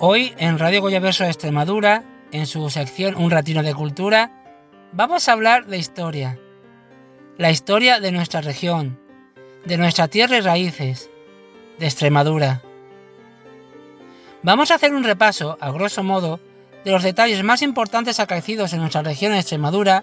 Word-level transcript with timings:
Hoy 0.00 0.34
en 0.38 0.58
Radio 0.58 0.80
Goyaverso 0.80 1.24
Extremadura, 1.24 2.02
en 2.32 2.46
su 2.46 2.68
sección 2.68 3.14
Un 3.16 3.30
ratino 3.30 3.62
de 3.62 3.74
cultura, 3.74 4.32
vamos 4.92 5.28
a 5.28 5.32
hablar 5.32 5.66
de 5.66 5.78
historia. 5.78 6.36
La 7.38 7.52
historia 7.52 8.00
de 8.00 8.10
nuestra 8.10 8.40
región, 8.40 8.98
de 9.64 9.76
nuestra 9.76 10.08
tierra 10.08 10.36
y 10.36 10.40
raíces, 10.40 11.10
de 11.78 11.86
Extremadura. 11.86 12.60
Vamos 14.42 14.72
a 14.72 14.74
hacer 14.74 14.92
un 14.92 15.04
repaso, 15.04 15.56
a 15.60 15.70
grosso 15.70 16.02
modo, 16.02 16.40
de 16.84 16.90
los 16.90 17.04
detalles 17.04 17.44
más 17.44 17.62
importantes 17.62 18.18
acaecidos 18.18 18.72
en 18.72 18.80
nuestra 18.80 19.02
región 19.02 19.30
de 19.30 19.38
Extremadura 19.38 20.02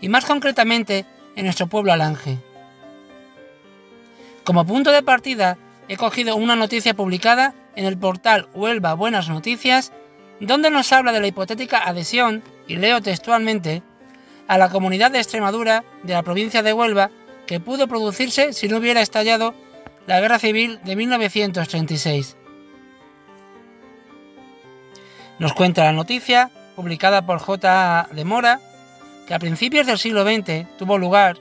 y 0.00 0.08
más 0.08 0.24
concretamente 0.24 1.06
en 1.36 1.44
nuestro 1.44 1.68
pueblo 1.68 1.92
Alange. 1.92 2.38
Como 4.42 4.66
punto 4.66 4.90
de 4.90 5.04
partida, 5.04 5.58
he 5.86 5.96
cogido 5.96 6.34
una 6.34 6.56
noticia 6.56 6.94
publicada 6.94 7.54
en 7.76 7.84
el 7.84 7.98
portal 7.98 8.48
Huelva 8.54 8.94
Buenas 8.94 9.28
Noticias, 9.28 9.92
donde 10.40 10.70
nos 10.70 10.92
habla 10.92 11.12
de 11.12 11.20
la 11.20 11.26
hipotética 11.26 11.86
adhesión, 11.86 12.42
y 12.66 12.76
leo 12.76 13.00
textualmente, 13.00 13.82
a 14.48 14.58
la 14.58 14.70
comunidad 14.70 15.10
de 15.10 15.18
Extremadura 15.18 15.84
de 16.02 16.14
la 16.14 16.22
provincia 16.22 16.62
de 16.62 16.72
Huelva 16.72 17.10
que 17.46 17.60
pudo 17.60 17.88
producirse 17.88 18.52
si 18.52 18.68
no 18.68 18.78
hubiera 18.78 19.00
estallado 19.00 19.54
la 20.06 20.20
Guerra 20.20 20.38
Civil 20.38 20.80
de 20.84 20.96
1936. 20.96 22.36
Nos 25.38 25.54
cuenta 25.54 25.84
la 25.84 25.92
noticia, 25.92 26.50
publicada 26.76 27.26
por 27.26 27.38
J. 27.38 28.08
de 28.12 28.24
Mora, 28.24 28.60
que 29.26 29.34
a 29.34 29.38
principios 29.38 29.86
del 29.86 29.98
siglo 29.98 30.24
XX 30.24 30.66
tuvo 30.78 30.98
lugar 30.98 31.38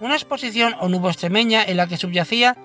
una 0.00 0.14
exposición 0.14 0.74
onubo-extremeña 0.80 1.64
en 1.64 1.76
la 1.76 1.86
que 1.86 1.96
subyacía 1.96 2.56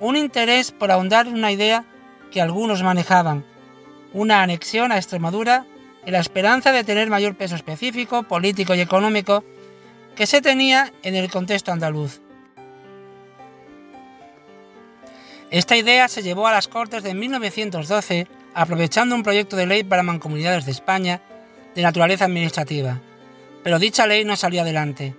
un 0.00 0.16
interés 0.16 0.70
por 0.70 0.90
ahondar 0.90 1.28
una 1.28 1.50
idea 1.50 1.84
que 2.34 2.42
algunos 2.42 2.82
manejaban, 2.82 3.44
una 4.12 4.42
anexión 4.42 4.90
a 4.90 4.96
Extremadura 4.96 5.66
en 6.04 6.14
la 6.14 6.18
esperanza 6.18 6.72
de 6.72 6.82
tener 6.82 7.08
mayor 7.08 7.36
peso 7.36 7.54
específico, 7.54 8.24
político 8.24 8.74
y 8.74 8.80
económico 8.80 9.44
que 10.16 10.26
se 10.26 10.42
tenía 10.42 10.92
en 11.04 11.14
el 11.14 11.30
contexto 11.30 11.70
andaluz. 11.70 12.20
Esta 15.52 15.76
idea 15.76 16.08
se 16.08 16.24
llevó 16.24 16.48
a 16.48 16.52
las 16.52 16.66
Cortes 16.66 17.04
de 17.04 17.14
1912 17.14 18.26
aprovechando 18.52 19.14
un 19.14 19.22
proyecto 19.22 19.54
de 19.54 19.66
ley 19.66 19.84
para 19.84 20.02
mancomunidades 20.02 20.66
de 20.66 20.72
España 20.72 21.20
de 21.76 21.82
naturaleza 21.82 22.24
administrativa, 22.24 23.00
pero 23.62 23.78
dicha 23.78 24.08
ley 24.08 24.24
no 24.24 24.34
salió 24.34 24.62
adelante. 24.62 25.14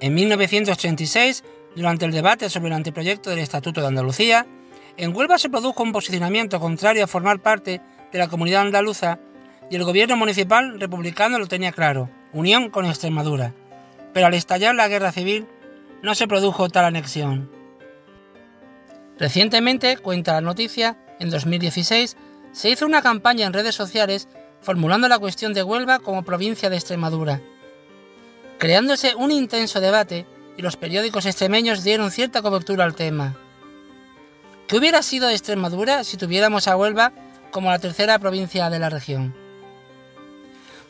En 0.00 0.14
1936, 0.14 1.44
durante 1.76 2.06
el 2.06 2.12
debate 2.12 2.48
sobre 2.48 2.68
el 2.68 2.72
anteproyecto 2.72 3.28
del 3.28 3.40
Estatuto 3.40 3.82
de 3.82 3.88
Andalucía, 3.88 4.46
en 4.98 5.16
Huelva 5.16 5.38
se 5.38 5.48
produjo 5.48 5.82
un 5.82 5.92
posicionamiento 5.92 6.58
contrario 6.58 7.04
a 7.04 7.06
formar 7.06 7.38
parte 7.40 7.80
de 8.12 8.18
la 8.18 8.26
comunidad 8.26 8.62
andaluza 8.62 9.20
y 9.70 9.76
el 9.76 9.84
gobierno 9.84 10.16
municipal 10.16 10.80
republicano 10.80 11.38
lo 11.38 11.46
tenía 11.46 11.70
claro, 11.70 12.10
unión 12.32 12.68
con 12.68 12.84
Extremadura. 12.84 13.54
Pero 14.12 14.26
al 14.26 14.34
estallar 14.34 14.74
la 14.74 14.88
guerra 14.88 15.12
civil 15.12 15.46
no 16.02 16.16
se 16.16 16.26
produjo 16.26 16.68
tal 16.68 16.84
anexión. 16.84 17.48
Recientemente, 19.18 19.98
cuenta 19.98 20.32
la 20.32 20.40
noticia, 20.40 20.98
en 21.20 21.30
2016 21.30 22.16
se 22.50 22.70
hizo 22.70 22.84
una 22.84 23.02
campaña 23.02 23.46
en 23.46 23.52
redes 23.52 23.76
sociales 23.76 24.28
formulando 24.60 25.06
la 25.06 25.18
cuestión 25.18 25.54
de 25.54 25.62
Huelva 25.62 26.00
como 26.00 26.24
provincia 26.24 26.70
de 26.70 26.76
Extremadura, 26.76 27.40
creándose 28.58 29.14
un 29.14 29.30
intenso 29.30 29.80
debate 29.80 30.26
y 30.56 30.62
los 30.62 30.76
periódicos 30.76 31.24
extremeños 31.26 31.84
dieron 31.84 32.10
cierta 32.10 32.42
cobertura 32.42 32.84
al 32.84 32.96
tema. 32.96 33.36
¿Qué 34.68 34.76
hubiera 34.76 35.02
sido 35.02 35.28
de 35.28 35.32
Extremadura 35.32 36.04
si 36.04 36.18
tuviéramos 36.18 36.68
a 36.68 36.76
Huelva 36.76 37.12
como 37.50 37.70
la 37.70 37.78
tercera 37.78 38.18
provincia 38.18 38.68
de 38.68 38.78
la 38.78 38.90
región? 38.90 39.34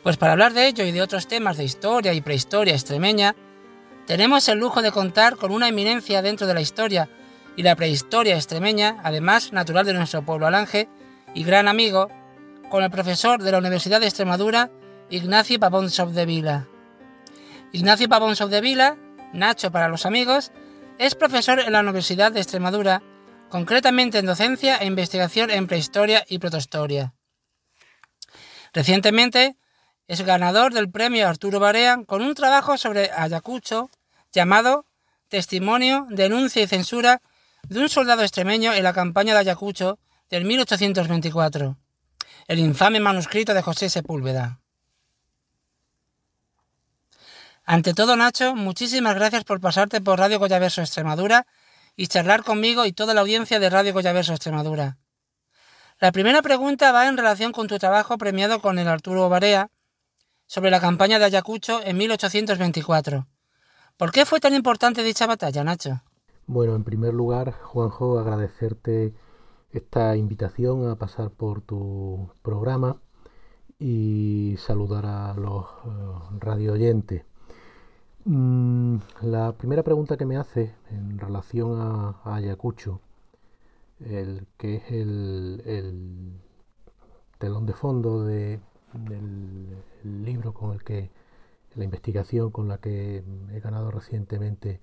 Pues 0.03 0.17
para 0.17 0.33
hablar 0.33 0.51
de 0.51 0.67
ello 0.67 0.83
y 0.83 0.91
de 0.91 1.01
otros 1.01 1.27
temas 1.27 1.55
de 1.55 1.63
historia 1.63 2.13
y 2.13 2.19
prehistoria 2.19 2.73
extremeña, 2.73 3.37
tenemos 4.05 4.49
el 4.49 4.59
lujo 4.59 4.81
de 4.81 4.91
contar 4.91 5.37
con 5.37 5.53
una 5.53 5.69
eminencia 5.69 6.21
dentro 6.21 6.45
de 6.45 6.55
la 6.55 6.59
historia 6.59 7.09
y 7.55 7.63
la 7.63 7.77
prehistoria 7.77 8.35
extremeña, 8.35 8.97
además 9.01 9.53
natural 9.53 9.85
de 9.85 9.93
nuestro 9.93 10.25
pueblo 10.25 10.45
Alange 10.45 10.89
y 11.33 11.45
gran 11.45 11.69
amigo, 11.69 12.09
con 12.69 12.83
el 12.83 12.91
profesor 12.91 13.41
de 13.41 13.53
la 13.53 13.59
Universidad 13.59 14.01
de 14.01 14.07
Extremadura, 14.07 14.71
Ignacio 15.09 15.57
Pavonsov 15.57 16.11
de 16.11 16.25
Vila. 16.25 16.67
Ignacio 17.71 18.09
Pavonsov 18.09 18.49
de 18.49 18.59
Vila, 18.59 18.97
Nacho 19.31 19.71
para 19.71 19.87
los 19.87 20.05
amigos, 20.05 20.51
es 20.97 21.15
profesor 21.15 21.61
en 21.61 21.71
la 21.71 21.79
Universidad 21.79 22.33
de 22.33 22.41
Extremadura 22.41 23.01
concretamente 23.49 24.19
en 24.19 24.25
docencia 24.25 24.77
e 24.77 24.85
investigación 24.85 25.49
en 25.51 25.67
prehistoria 25.67 26.25
y 26.27 26.39
protohistoria. 26.39 27.13
Recientemente 28.73 29.57
es 30.07 30.21
ganador 30.21 30.73
del 30.73 30.89
premio 30.89 31.27
Arturo 31.27 31.59
Barea 31.59 32.03
con 32.05 32.21
un 32.21 32.35
trabajo 32.35 32.77
sobre 32.77 33.11
Ayacucho 33.11 33.89
llamado 34.31 34.85
Testimonio, 35.27 36.07
denuncia 36.09 36.63
y 36.63 36.67
censura 36.67 37.21
de 37.67 37.79
un 37.81 37.89
soldado 37.89 38.21
extremeño 38.21 38.73
en 38.73 38.83
la 38.83 38.93
campaña 38.93 39.33
de 39.33 39.39
Ayacucho 39.41 39.99
del 40.29 40.45
1824, 40.45 41.77
el 42.47 42.59
infame 42.59 42.99
manuscrito 42.99 43.53
de 43.53 43.61
José 43.61 43.89
Sepúlveda. 43.89 44.59
Ante 47.65 47.93
todo, 47.93 48.15
Nacho, 48.15 48.55
muchísimas 48.55 49.13
gracias 49.13 49.43
por 49.43 49.61
pasarte 49.61 50.01
por 50.01 50.17
Radio 50.17 50.39
Goyaverso 50.39 50.81
Extremadura 50.81 51.45
y 51.95 52.07
charlar 52.07 52.43
conmigo 52.43 52.85
y 52.85 52.93
toda 52.93 53.13
la 53.13 53.21
audiencia 53.21 53.59
de 53.59 53.69
Radio 53.69 53.93
Collaverso 53.93 54.33
Extremadura. 54.33 54.97
La 55.99 56.11
primera 56.11 56.41
pregunta 56.41 56.91
va 56.91 57.07
en 57.07 57.17
relación 57.17 57.51
con 57.51 57.67
tu 57.67 57.77
trabajo 57.77 58.17
premiado 58.17 58.61
con 58.61 58.79
el 58.79 58.87
Arturo 58.87 59.27
Barea 59.27 59.69
sobre 60.45 60.71
la 60.71 60.79
campaña 60.79 61.19
de 61.19 61.25
Ayacucho 61.25 61.81
en 61.83 61.97
1824. 61.97 63.27
¿Por 63.97 64.11
qué 64.11 64.25
fue 64.25 64.39
tan 64.39 64.53
importante 64.53 65.03
dicha 65.03 65.27
batalla, 65.27 65.63
Nacho? 65.63 66.01
Bueno, 66.47 66.75
en 66.75 66.83
primer 66.83 67.13
lugar, 67.13 67.51
Juanjo, 67.51 68.17
agradecerte 68.17 69.13
esta 69.71 70.15
invitación 70.15 70.89
a 70.89 70.95
pasar 70.95 71.31
por 71.31 71.61
tu 71.61 72.31
programa 72.41 73.01
y 73.77 74.55
saludar 74.57 75.05
a 75.05 75.33
los 75.33 75.65
uh, 75.85 76.39
radio 76.39 76.73
oyentes. 76.73 77.23
Mm, 78.25 78.97
la 79.21 79.53
primera 79.53 79.83
pregunta 79.83 80.17
que 80.17 80.25
me 80.25 80.37
hace 80.37 80.73
en 80.91 81.17
relación 81.19 81.79
a, 81.81 82.21
Ayacucho, 82.25 83.01
el, 83.99 84.47
que 84.57 84.75
es 84.77 84.91
el, 84.91 86.33
telón 87.37 87.65
de 87.65 87.73
fondo 87.73 88.23
de, 88.25 88.59
del 88.93 90.23
libro 90.25 90.53
con 90.53 90.73
el 90.73 90.83
que, 90.83 91.09
la 91.75 91.83
investigación 91.85 92.51
con 92.51 92.67
la 92.67 92.79
que 92.79 93.23
he 93.53 93.59
ganado 93.61 93.91
recientemente 93.91 94.81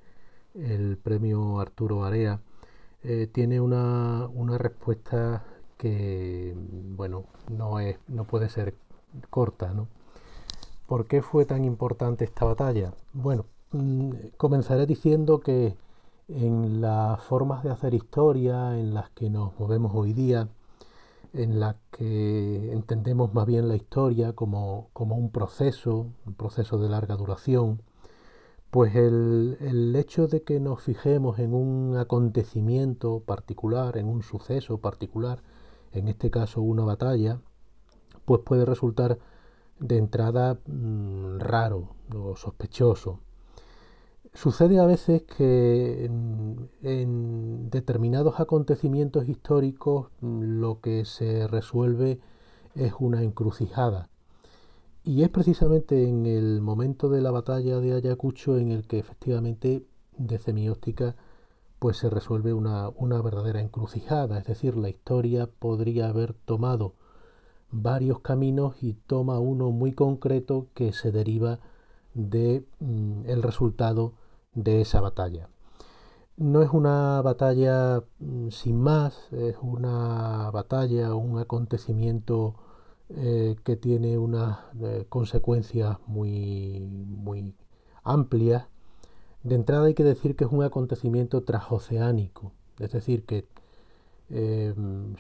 el 0.55 0.97
premio 0.99 1.61
Arturo 1.61 2.05
Area, 2.05 2.41
eh, 3.03 3.29
tiene 3.33 3.61
una, 3.61 4.27
una 4.29 4.59
respuesta 4.59 5.45
que, 5.79 6.55
bueno, 6.57 7.27
no, 7.51 7.81
es, 7.81 7.99
no 8.09 8.25
puede 8.25 8.49
ser 8.49 8.75
corta, 9.31 9.73
¿no? 9.75 9.89
¿Por 10.87 11.07
qué 11.07 11.21
fue 11.21 11.45
tan 11.45 11.65
importante 11.65 12.25
esta 12.25 12.45
batalla? 12.45 12.93
Bueno, 13.13 13.47
mm, 13.73 14.11
comenzaré 14.37 14.87
diciendo 14.87 15.41
que 15.41 15.77
en 16.29 16.81
las 16.81 17.23
formas 17.23 17.65
de 17.65 17.71
hacer 17.71 17.95
historia 17.95 18.79
en 18.79 18.95
las 18.95 19.11
que 19.11 19.29
nos 19.29 19.59
movemos 19.59 19.93
hoy 19.95 20.13
día, 20.13 20.49
en 21.33 21.59
las 21.61 21.77
que 21.91 22.73
entendemos 22.73 23.35
más 23.35 23.47
bien 23.47 23.69
la 23.69 23.77
historia 23.77 24.33
como, 24.33 24.91
un 24.95 25.31
proceso, 25.31 26.07
un 26.25 26.35
proceso 26.35 26.79
de 26.79 26.89
larga 26.89 27.17
duración, 27.17 27.83
pues 28.71 28.95
el, 28.95 29.57
el, 29.61 29.97
hecho 29.97 30.29
de 30.29 30.43
que 30.43 30.61
nos 30.61 30.83
fijemos 30.83 31.39
en 31.41 31.53
un 31.55 31.97
acontecimiento 31.97 33.21
particular, 33.21 33.97
en 33.97 34.07
un 34.09 34.23
suceso 34.23 34.79
particular, 34.79 35.43
en 35.93 36.09
este 36.09 36.31
caso 36.31 36.61
una 36.63 36.85
batalla, 36.85 37.41
pues 38.25 38.41
puede 38.43 38.65
resultar 38.65 39.19
de 39.79 39.99
entrada 39.99 40.59
mm, 40.67 41.39
raro 41.39 41.97
o 42.15 42.37
sospechoso. 42.37 43.21
Sucede 44.35 44.79
a 44.79 44.87
veces 44.87 45.23
que 45.23 46.05
en, 46.05 47.71
determinados 47.71 48.39
acontecimientos 48.39 49.29
históricos 49.29 50.09
mm, 50.21 50.61
lo 50.61 50.81
que 50.81 51.05
se 51.05 51.47
resuelve 51.47 52.21
es 52.75 52.93
una 52.99 53.23
encrucijada. 53.23 54.11
Y 55.05 55.23
es 55.23 55.31
precisamente 55.31 56.09
en 56.09 56.27
el 56.27 56.61
momento 56.61 57.09
de 57.09 57.23
la 57.23 57.31
batalla 57.31 57.79
de 57.81 57.95
Ayacucho 57.95 58.59
en 58.59 58.73
el 58.73 58.87
que 58.87 58.99
efectivamente 58.99 59.87
de 60.19 60.39
semiótica 60.39 61.15
pues 61.79 61.99
se 61.99 62.11
resuelve 62.11 62.53
una, 62.53 62.89
una 62.91 63.23
verdadera 63.23 63.61
encrucijada. 63.61 64.39
Es 64.39 64.47
decir, 64.47 64.77
la 64.77 64.89
historia 64.89 65.47
podría 65.47 66.09
haber 66.09 66.35
tomado 66.35 66.95
varios 67.71 68.21
caminos 68.21 68.83
y 68.83 68.95
toma 68.95 69.39
uno 69.39 69.71
muy 69.71 69.93
concreto 69.93 70.69
que 70.75 70.93
se 70.93 71.13
deriva 71.13 71.61
de 72.15 72.65
mm, 72.81 73.27
el 73.27 73.43
resultado 73.43 74.15
de 74.55 74.81
esa 74.81 75.01
batalla. 75.01 75.49
no 76.37 76.63
es 76.63 76.71
una 76.71 77.23
batalla 77.23 78.03
mm, 78.21 78.51
sin 78.51 78.81
más, 78.81 79.33
es 79.33 79.57
una 79.63 80.51
batalla, 80.51 81.15
un 81.15 81.39
acontecimiento 81.39 82.57
eh, 83.11 83.57
que 83.65 83.77
tiene 83.77 84.19
unas 84.19 84.59
eh, 84.83 85.07
consecuencias 85.09 85.99
muy, 86.07 86.81
muy 86.81 87.55
amplias. 88.03 88.67
De 89.45 89.55
entrada 89.55 89.87
hay 89.87 89.95
que 89.95 90.05
decir 90.05 90.37
que 90.37 90.45
es 90.45 90.51
un 90.53 90.65
acontecimiento 90.65 91.43
transoceánico, 91.45 92.53
es 92.81 92.91
decir, 92.93 93.25
que 93.27 93.47
em, 94.31 95.15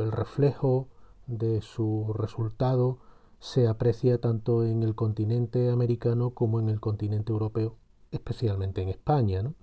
el 0.00 0.12
reflejo 0.12 0.88
de 1.26 1.62
su 1.62 2.12
resultado 2.14 2.98
se 3.40 3.68
aprecia 3.68 4.18
tanto 4.18 4.64
en 4.64 4.82
el 4.82 4.94
continente 4.94 5.70
americano 5.70 6.30
como 6.30 6.60
en 6.60 6.68
el 6.68 6.80
continente 6.80 7.32
europeo, 7.32 7.76
especialmente 8.10 8.82
en 8.82 8.88
España. 8.88 9.42
¿no? 9.42 9.54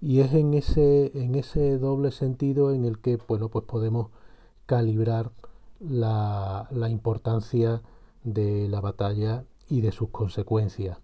Y 0.00 0.20
es 0.20 0.32
en 0.32 0.54
ese, 0.54 1.12
en 1.14 1.34
ese 1.34 1.78
doble 1.78 2.10
sentido 2.10 2.72
en 2.72 2.84
el 2.84 2.98
que 2.98 3.18
bueno, 3.28 3.48
pues 3.50 3.66
podemos 3.66 4.08
calibrar 4.66 5.30
la, 5.78 6.68
importancia 6.88 7.82
de 8.24 8.68
la 8.68 8.80
batalla 8.80 9.44
y 9.68 9.80
de 9.80 9.92
sus 9.92 10.08
consecuencias. 10.08 10.98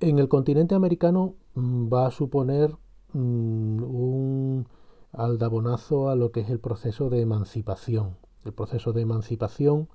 En 0.00 0.18
el 0.18 0.28
continente 0.28 0.74
americano 0.74 1.34
mm, 1.54 1.92
va 1.92 2.06
a 2.06 2.10
suponer 2.10 2.74
mm, 3.12 3.82
un 3.82 4.68
aldabonazo 5.12 6.08
a 6.08 6.16
lo 6.16 6.32
que 6.32 6.40
es 6.40 6.50
el 6.50 6.60
proceso 6.60 7.10
de 7.10 7.20
emancipación. 7.20 8.16
El 8.46 8.52
proceso 8.52 8.92
de 8.92 9.02
emancipación, 9.02 9.88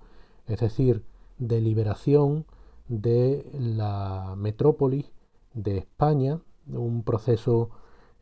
es 0.46 0.60
decir, 0.60 1.04
de 1.38 1.62
liberación 1.62 2.46
de 2.90 3.50
la 3.58 4.36
metrópolis 4.38 5.12
de 5.54 5.78
España, 5.78 6.42
un 6.68 7.04
proceso 7.04 7.70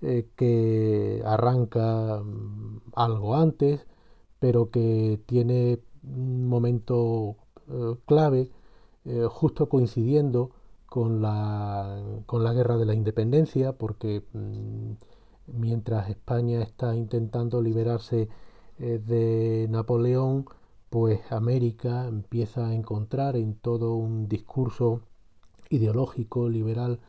eh, 0.02 0.30
que 0.36 1.22
arranca 1.26 2.22
mm, 2.24 2.82
algo 2.94 3.36
antes, 3.36 3.88
pero 4.40 4.70
que 4.70 5.20
tiene 5.26 5.80
un 6.04 6.48
momento 6.48 7.36
eh, 7.68 7.96
clave 8.06 8.52
eh, 9.06 9.28
justo 9.30 9.68
coincidiendo 9.68 10.52
con 10.86 11.22
la, 11.22 12.22
con 12.26 12.44
la 12.44 12.54
guerra 12.54 12.78
de 12.78 12.86
la 12.86 12.94
independencia, 12.94 13.74
porque 13.74 14.24
mm, 14.34 14.92
mientras 15.48 16.10
España 16.10 16.62
está 16.62 16.96
intentando 16.96 17.62
liberarse 17.62 18.30
de 18.80 19.68
Napoleón, 19.70 20.46
pues 20.90 21.20
América 21.32 22.08
empieza 22.08 22.68
a 22.68 22.74
encontrar 22.74 23.36
en 23.36 23.56
todo 23.56 23.96
un 23.96 24.28
discurso 24.28 25.02
ideológico, 25.70 26.50
liberal, 26.50 27.00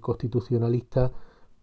constitucionalista, 0.00 1.12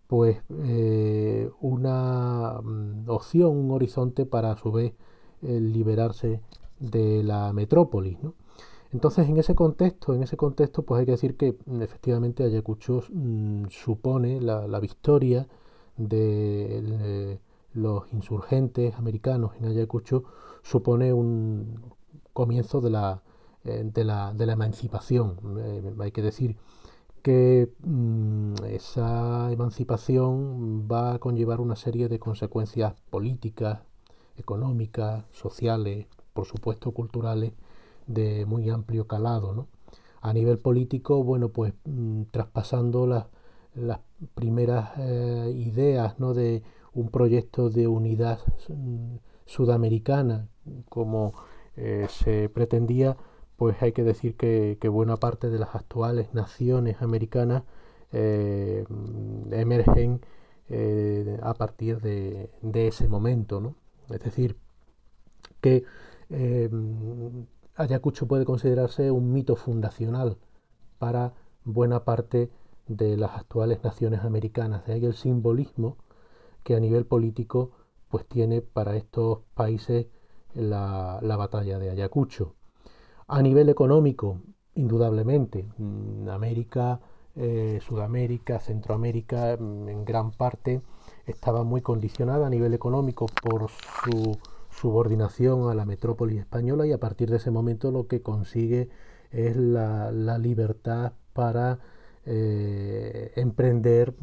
pues 0.08 0.38
eh, 0.50 1.50
una 1.62 2.60
mm, 2.64 3.10
opción, 3.10 3.58
un 3.58 3.72
horizonte 3.72 4.26
para 4.26 4.52
a 4.52 4.58
su 4.58 4.72
vez 4.72 4.94
eh, 5.42 5.60
liberarse 5.60 6.42
de 6.80 7.24
la 7.24 7.54
metrópolis. 7.54 8.18
Entonces, 8.92 9.28
en 9.28 9.38
ese 9.38 9.56
contexto, 9.56 10.14
en 10.14 10.24
ese 10.24 10.38
contexto, 10.38 10.84
pues 10.84 11.00
hay 11.00 11.06
que 11.06 11.14
decir 11.14 11.38
que 11.38 11.58
mm, 11.66 11.82
efectivamente 11.82 12.44
Ayacucho 12.44 13.04
mm, 13.12 13.66
supone 13.70 14.42
la, 14.42 14.80
victoria 14.80 15.48
de 15.98 16.82
eh, 16.84 17.40
los 17.76 18.12
insurgentes 18.14 18.96
americanos 18.96 19.52
en 19.60 19.66
Ayacucho, 19.66 20.24
supone 20.64 21.14
un 21.14 21.94
comienzo 22.34 22.82
de 22.82 22.90
la, 22.90 23.22
de 23.64 24.04
la, 24.04 24.34
de 24.34 24.46
la 24.46 24.54
emancipación. 24.54 25.38
hay 26.00 26.12
que 26.12 26.22
decir 26.22 26.58
que 27.26 27.74
mm, 27.80 28.54
esa 28.70 29.52
emancipación 29.52 30.88
va 30.88 31.16
a 31.16 31.20
conllevar 31.20 31.60
una 31.60 31.76
serie 31.76 32.08
de 32.08 32.20
consecuencias 32.20 32.94
políticas, 33.10 33.80
económicas, 34.38 35.26
sociales, 35.32 36.06
por 36.34 36.46
supuesto 36.46 36.92
culturales, 36.92 37.54
de 38.06 38.46
muy 38.46 38.70
amplio 38.70 39.08
calado. 39.08 39.68
A 40.22 40.34
nivel 40.34 40.60
político, 40.60 41.24
bueno, 41.24 41.50
pues 41.50 41.74
mm, 41.86 42.26
traspasando 42.32 43.08
las, 43.08 43.26
primeras 44.36 44.92
eh, 45.00 45.52
ideas 45.56 46.20
¿no? 46.20 46.34
de 46.36 46.62
un 46.96 47.10
proyecto 47.10 47.70
de 47.70 47.88
unidad 47.88 48.40
sudamericana, 49.46 50.50
como 50.90 51.34
eh, 51.76 52.08
se 52.10 52.50
pretendía, 52.50 53.18
pues 53.58 53.82
hay 53.82 53.92
que 53.92 54.04
decir 54.04 54.36
que, 54.36 54.78
buena 54.90 55.18
parte 55.18 55.50
de 55.50 55.60
las 55.60 55.76
actuales 55.76 56.34
naciones 56.34 57.02
americanas 57.02 57.64
eh, 58.12 58.86
emergen 59.52 60.22
eh, 60.68 61.38
a 61.44 61.54
partir 61.54 62.02
de, 62.02 62.50
ese 62.74 63.08
momento. 63.08 63.62
¿no? 63.62 63.76
Es 64.10 64.22
decir, 64.22 64.58
que 65.62 65.84
eh, 66.30 66.70
Ayacucho 67.76 68.28
puede 68.28 68.46
considerarse 68.46 69.12
un 69.12 69.32
mito 69.32 69.56
fundacional 69.56 70.38
para 70.98 71.34
buena 71.64 72.04
parte 72.04 72.50
de 72.88 73.18
las 73.18 73.38
actuales 73.38 73.84
naciones 73.84 74.22
americanas. 74.22 74.86
De 74.86 74.94
ahí 74.94 75.06
el 75.06 75.14
simbolismo 75.14 75.98
que 76.66 76.76
a 76.76 76.82
nivel 76.82 77.06
político 77.06 77.72
pues 78.10 78.26
tiene 78.28 78.62
para 78.62 78.98
estos 78.98 79.40
países 79.54 80.08
la 80.54 81.36
batalla 81.38 81.80
de 81.80 81.92
Ayacucho. 81.92 82.56
A 83.28 83.42
nivel 83.42 83.70
económico, 83.70 84.42
indudablemente, 84.76 85.68
mm, 85.78 86.30
América, 86.30 87.00
eh, 87.36 87.80
Sudamérica, 87.82 88.60
Centroamérica, 88.60 89.58
mm, 89.58 89.90
en 89.90 90.06
gran 90.06 90.32
parte 90.32 90.82
estaba 91.26 91.64
muy 91.64 91.82
condicionada 91.82 92.48
a 92.48 92.50
nivel 92.50 92.74
económico 92.74 93.26
por 93.44 93.70
su 93.70 94.38
subordinación 94.70 95.70
a 95.70 95.74
la 95.74 95.86
metrópoli 95.86 96.38
española 96.38 96.86
y 96.86 96.92
a 96.92 97.00
partir 97.00 97.30
de 97.30 97.38
ese 97.38 97.52
momento 97.52 97.92
lo 97.92 98.08
que 98.08 98.22
consigue 98.22 98.90
es 99.32 99.56
la, 99.58 100.12
libertad 100.38 101.14
para 101.34 101.80
eh, 102.26 103.32
emprender 103.36 104.14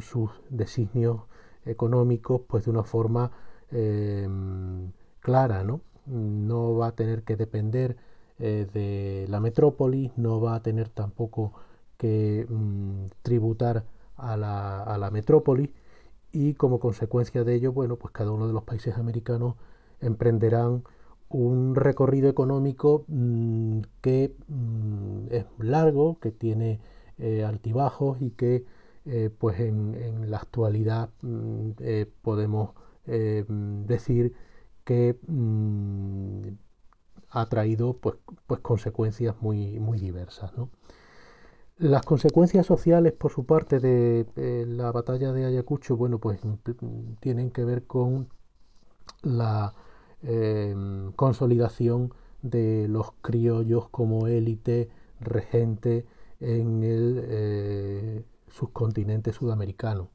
sus 0.00 0.30
designios 0.50 1.22
económicos 1.64 2.42
pues 2.48 2.64
de 2.64 2.70
una 2.70 2.84
forma 2.84 3.30
eh, 3.70 4.28
clara, 5.20 5.64
¿no? 5.64 5.80
No 6.06 6.76
va 6.76 6.88
a 6.88 6.92
tener 6.96 7.22
que 7.22 7.36
depender 7.36 7.96
eh, 8.38 8.66
de 8.72 9.26
la 9.28 9.40
metrópoli, 9.40 10.12
no 10.16 10.40
va 10.40 10.56
a 10.56 10.62
tener 10.62 10.88
tampoco 10.88 11.52
que 11.96 12.46
mm, 12.48 13.06
tributar 13.22 13.84
a 14.16 14.36
la, 14.36 14.82
a 14.82 14.98
la 14.98 15.10
metrópoli 15.10 15.72
y 16.32 16.54
como 16.54 16.80
consecuencia 16.80 17.44
de 17.44 17.54
ello, 17.54 17.72
bueno, 17.72 17.96
pues 17.96 18.12
cada 18.12 18.30
uno 18.32 18.46
de 18.46 18.52
los 18.54 18.64
países 18.64 18.96
americanos 18.96 19.56
emprenderán 20.00 20.82
un 21.28 21.74
recorrido 21.74 22.28
económico 22.28 23.04
mm, 23.08 23.80
que 24.00 24.34
mm, 24.48 25.26
es 25.30 25.46
largo, 25.58 26.18
que 26.20 26.30
tiene 26.32 26.80
eh, 27.18 27.44
altibajos 27.44 28.20
y 28.20 28.30
que 28.30 28.64
eh, 29.04 29.30
pues 29.36 29.60
en, 29.60 30.30
la 30.30 30.38
actualidad 30.38 31.10
podemos 32.22 32.70
decir 33.04 34.34
que 34.84 35.18
ha 37.30 37.46
traído 37.46 37.94
pues, 37.94 38.16
pues 38.46 38.60
consecuencias 38.60 39.34
muy, 39.40 39.80
muy 39.80 39.98
diversas. 39.98 40.52
Las 41.78 42.04
consecuencias 42.04 42.66
sociales, 42.66 43.12
por 43.12 43.32
su 43.32 43.44
parte, 43.44 43.80
de 43.80 44.64
la 44.66 44.92
batalla 44.92 45.32
de 45.32 45.46
Ayacucho, 45.46 45.96
bueno, 45.96 46.18
pues 46.18 46.40
tienen 47.20 47.50
que 47.50 47.64
ver 47.64 47.84
con 47.84 48.28
la 49.22 49.74
consolidación 51.16 52.12
de 52.42 52.88
los 52.88 53.12
criollos 53.22 53.88
como 53.88 54.26
élite 54.26 54.90
regente 55.20 56.04
en 56.40 56.82
el 56.82 57.24
eh, 57.24 58.24
subcontinente 58.52 59.32
sudamericano. 59.32 60.10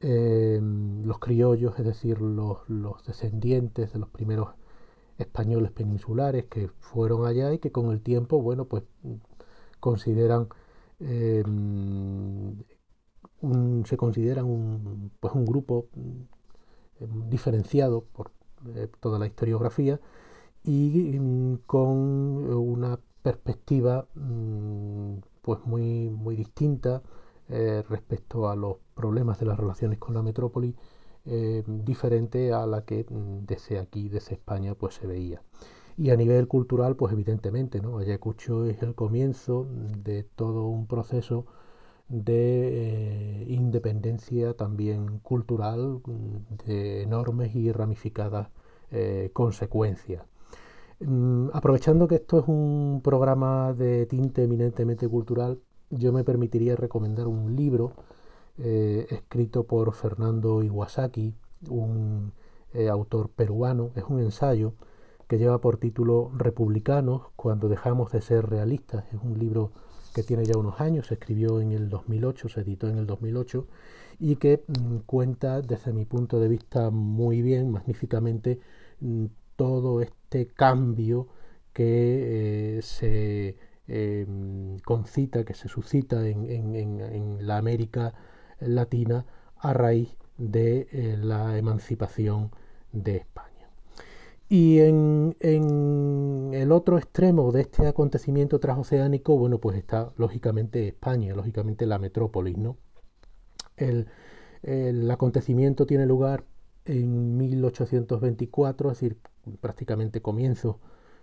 Em, 0.00 1.04
los 1.04 1.18
criollos, 1.18 1.78
es 1.78 1.84
decir, 1.84 2.20
los, 2.20 2.68
los 2.68 3.02
descendientes 3.04 3.92
de 3.92 3.98
los 3.98 4.08
primeros 4.10 4.50
españoles 5.18 5.72
peninsulares 5.72 6.44
que 6.46 6.68
fueron 6.80 7.26
allá 7.26 7.52
y 7.52 7.58
que 7.58 7.72
con 7.72 7.90
el 7.90 8.02
tiempo, 8.02 8.40
bueno, 8.42 8.66
pues 8.66 8.84
consideran 9.80 10.48
em, 11.00 12.56
se 13.84 13.96
consideran 13.96 14.44
un, 14.46 15.10
pues 15.20 15.34
un 15.34 15.44
grupo 15.46 15.86
em, 17.00 17.28
diferenciado 17.30 18.04
por 18.04 18.32
eh, 18.74 18.88
toda 19.00 19.18
la 19.18 19.26
historiografía 19.26 20.00
y 20.64 21.16
em, 21.16 21.58
con 21.66 21.88
una 21.88 22.98
perspectiva 23.22 24.06
mm, 24.14 25.18
pues 25.46 25.64
muy, 25.64 26.10
muy 26.10 26.34
distinta 26.34 27.02
eh, 27.48 27.84
respecto 27.88 28.48
a 28.50 28.56
los 28.56 28.78
problemas 28.96 29.38
de 29.38 29.46
las 29.46 29.56
relaciones 29.56 30.00
con 30.00 30.14
la 30.14 30.22
metrópoli 30.22 30.74
eh, 31.24 31.62
diferente 31.66 32.52
a 32.52 32.66
la 32.66 32.84
que 32.84 33.06
desde 33.08 33.78
aquí, 33.78 34.08
desde 34.08 34.34
España, 34.34 34.74
pues 34.74 34.96
se 34.96 35.06
veía. 35.06 35.40
Y 35.96 36.10
a 36.10 36.16
nivel 36.16 36.48
cultural, 36.48 36.96
pues 36.96 37.12
evidentemente, 37.12 37.80
¿no? 37.80 37.98
Ayacucho 37.98 38.64
es 38.66 38.82
el 38.82 38.96
comienzo 38.96 39.68
de 40.04 40.24
todo 40.24 40.66
un 40.66 40.88
proceso 40.88 41.46
de 42.08 43.42
eh, 43.42 43.46
independencia 43.48 44.54
también 44.54 45.20
cultural 45.20 46.00
de 46.66 47.02
enormes 47.02 47.54
y 47.54 47.70
ramificadas 47.72 48.48
consecuencias. 49.32 50.22
Mm, 51.00 51.48
aprovechando 51.52 52.08
que 52.08 52.16
esto 52.16 52.38
es 52.40 52.48
un 52.48 53.00
programa 53.04 53.72
de 53.74 54.06
tinte 54.06 54.44
eminentemente 54.44 55.08
cultural, 55.08 55.60
yo 55.90 56.12
me 56.12 56.24
permitiría 56.24 56.76
recomendar 56.76 57.26
un 57.26 57.54
libro 57.54 57.92
eh, 58.58 59.06
escrito 59.10 59.64
por 59.64 59.92
Fernando 59.94 60.62
Iwasaki, 60.62 61.34
un 61.70 62.32
autor 62.90 63.30
peruano, 63.30 63.90
es 63.94 64.04
un 64.04 64.20
ensayo 64.20 64.74
que 65.28 65.38
lleva 65.38 65.60
por 65.60 65.78
título 65.78 66.30
Republicanos 66.36 67.22
cuando 67.36 67.68
dejamos 67.68 68.12
de 68.12 68.20
ser 68.20 68.46
realistas. 68.48 69.04
Es 69.12 69.20
un 69.22 69.38
libro 69.38 69.72
que 70.14 70.22
tiene 70.22 70.44
ya 70.44 70.56
unos 70.56 70.80
años, 70.80 71.08
se 71.08 71.14
escribió 71.14 71.60
en 71.60 71.72
el 71.72 71.88
2008, 71.88 72.48
se 72.48 72.60
editó 72.60 72.88
en 72.88 72.98
el 72.98 73.06
2008 73.06 73.66
y 74.18 74.36
que 74.36 74.64
mm, 74.66 74.98
cuenta 75.06 75.60
desde 75.62 75.92
mi 75.92 76.04
punto 76.04 76.40
de 76.40 76.48
vista 76.48 76.90
muy 76.90 77.42
bien, 77.42 77.70
magníficamente, 77.70 78.60
mm, 79.00 79.26
todo 79.56 80.00
este 80.00 80.46
cambio 80.46 81.28
que 81.72 82.78
eh, 82.78 82.82
se 82.82 83.56
em, 83.88 84.78
concita, 84.80 85.44
que 85.44 85.54
se 85.54 85.68
suscita 85.68 86.26
en, 86.26 87.46
la 87.46 87.58
América 87.58 88.14
Latina 88.60 89.26
a 89.58 89.72
raíz 89.72 90.16
de 90.38 90.88
eh, 90.92 91.16
la 91.18 91.58
emancipación 91.58 92.50
de 92.92 93.16
España. 93.16 93.46
Y 94.48 94.78
en, 94.78 95.36
el 95.40 96.72
otro 96.72 96.98
extremo 96.98 97.50
de 97.50 97.62
este 97.62 97.86
acontecimiento 97.86 98.60
transoceánico, 98.60 99.36
bueno, 99.36 99.58
pues 99.58 99.76
está 99.76 100.12
lógicamente 100.16 100.86
España, 100.88 101.34
lógicamente 101.34 101.84
la 101.84 101.98
metrópolis, 101.98 102.56
¿no? 102.56 102.76
El, 103.76 104.06
acontecimiento 105.10 105.86
tiene 105.86 106.06
lugar 106.06 106.44
en 106.84 107.36
1824, 107.36 108.90
es 108.90 109.00
decir, 109.00 109.18
prácticamente 109.60 110.22
comienzo 110.22 110.80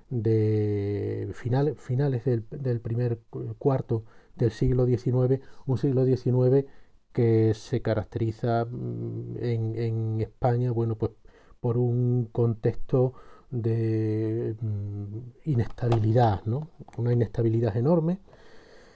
de 0.10 1.30
final, 1.34 1.76
finales 1.78 2.24
del, 2.26 2.82
primer 2.82 3.20
cuarto 3.58 4.06
del 4.36 4.52
siglo 4.52 4.86
XIX, 4.86 5.42
un 5.66 5.78
siglo 5.78 6.06
XIX 6.06 6.66
que 7.14 7.54
se 7.54 7.82
caracteriza 7.82 8.66
mm, 8.66 9.38
en, 9.40 9.76
en 9.78 10.22
España, 10.22 10.72
bueno, 10.72 10.96
pues 10.98 11.12
por 11.60 11.78
un 11.78 12.26
contexto 12.32 13.14
de 13.52 14.56
mm, 14.60 15.20
inestabilidad, 15.46 16.44
¿no? 16.46 16.70
una 16.98 17.14
inestabilidad 17.14 17.78
enorme 17.78 18.20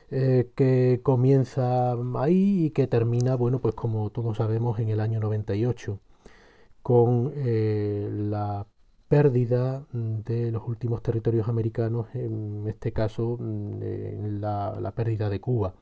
eh, 0.09 0.51
que 0.55 1.01
comienza 1.03 1.93
ahí 2.15 2.65
y 2.65 2.69
que 2.71 2.87
termina, 2.87 3.35
bueno, 3.35 3.59
pues 3.59 3.75
como 3.75 4.09
todos 4.09 4.37
sabemos, 4.37 4.79
en 4.79 4.89
el 4.89 5.01
año 5.01 5.19
98, 5.19 5.99
con 6.81 7.33
eh, 7.35 8.09
la 8.11 8.67
pérdida 9.07 9.85
de 9.93 10.51
los 10.51 10.67
últimos 10.67 11.01
territorios 11.01 11.47
americanos, 11.47 12.07
en 12.13 12.65
este 12.67 12.91
caso 12.91 13.37
mm, 13.39 14.39
la, 14.39 14.77
la 14.79 14.91
pérdida 14.91 15.29
de 15.29 15.39
Cuba. 15.39 15.73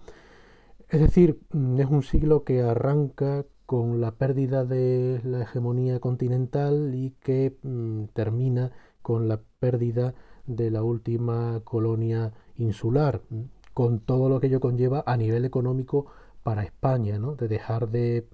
Es 0.89 1.01
decir, 1.01 1.39
mm, 1.51 1.79
es 1.79 1.88
un 1.88 2.03
siglo 2.03 2.44
que 2.44 2.62
arranca 2.62 3.46
con 3.65 4.00
la 4.01 4.12
pérdida 4.12 4.65
de 4.65 5.22
la 5.24 5.41
hegemonía 5.44 6.00
continental 6.00 6.94
y 6.94 7.12
que 7.22 7.58
mm, 7.63 8.05
termina 8.13 8.72
con 9.01 9.27
la 9.27 9.41
pérdida 9.60 10.13
de 10.46 10.72
la 10.72 10.84
última 10.84 11.62
colonia 11.63 12.34
insular, 12.58 13.22
mm, 13.29 13.41
con 13.74 14.00
todo 14.00 14.29
lo 14.29 14.39
que 14.39 14.48
ello 14.48 14.60
conlleva 14.60 15.03
a 15.05 15.17
nivel 15.17 15.46
económico 15.46 16.05
para 16.44 16.63
España, 16.63 17.17
¿no? 17.20 17.36
de 17.36 17.48
dejar 17.48 17.89
de 17.89 18.27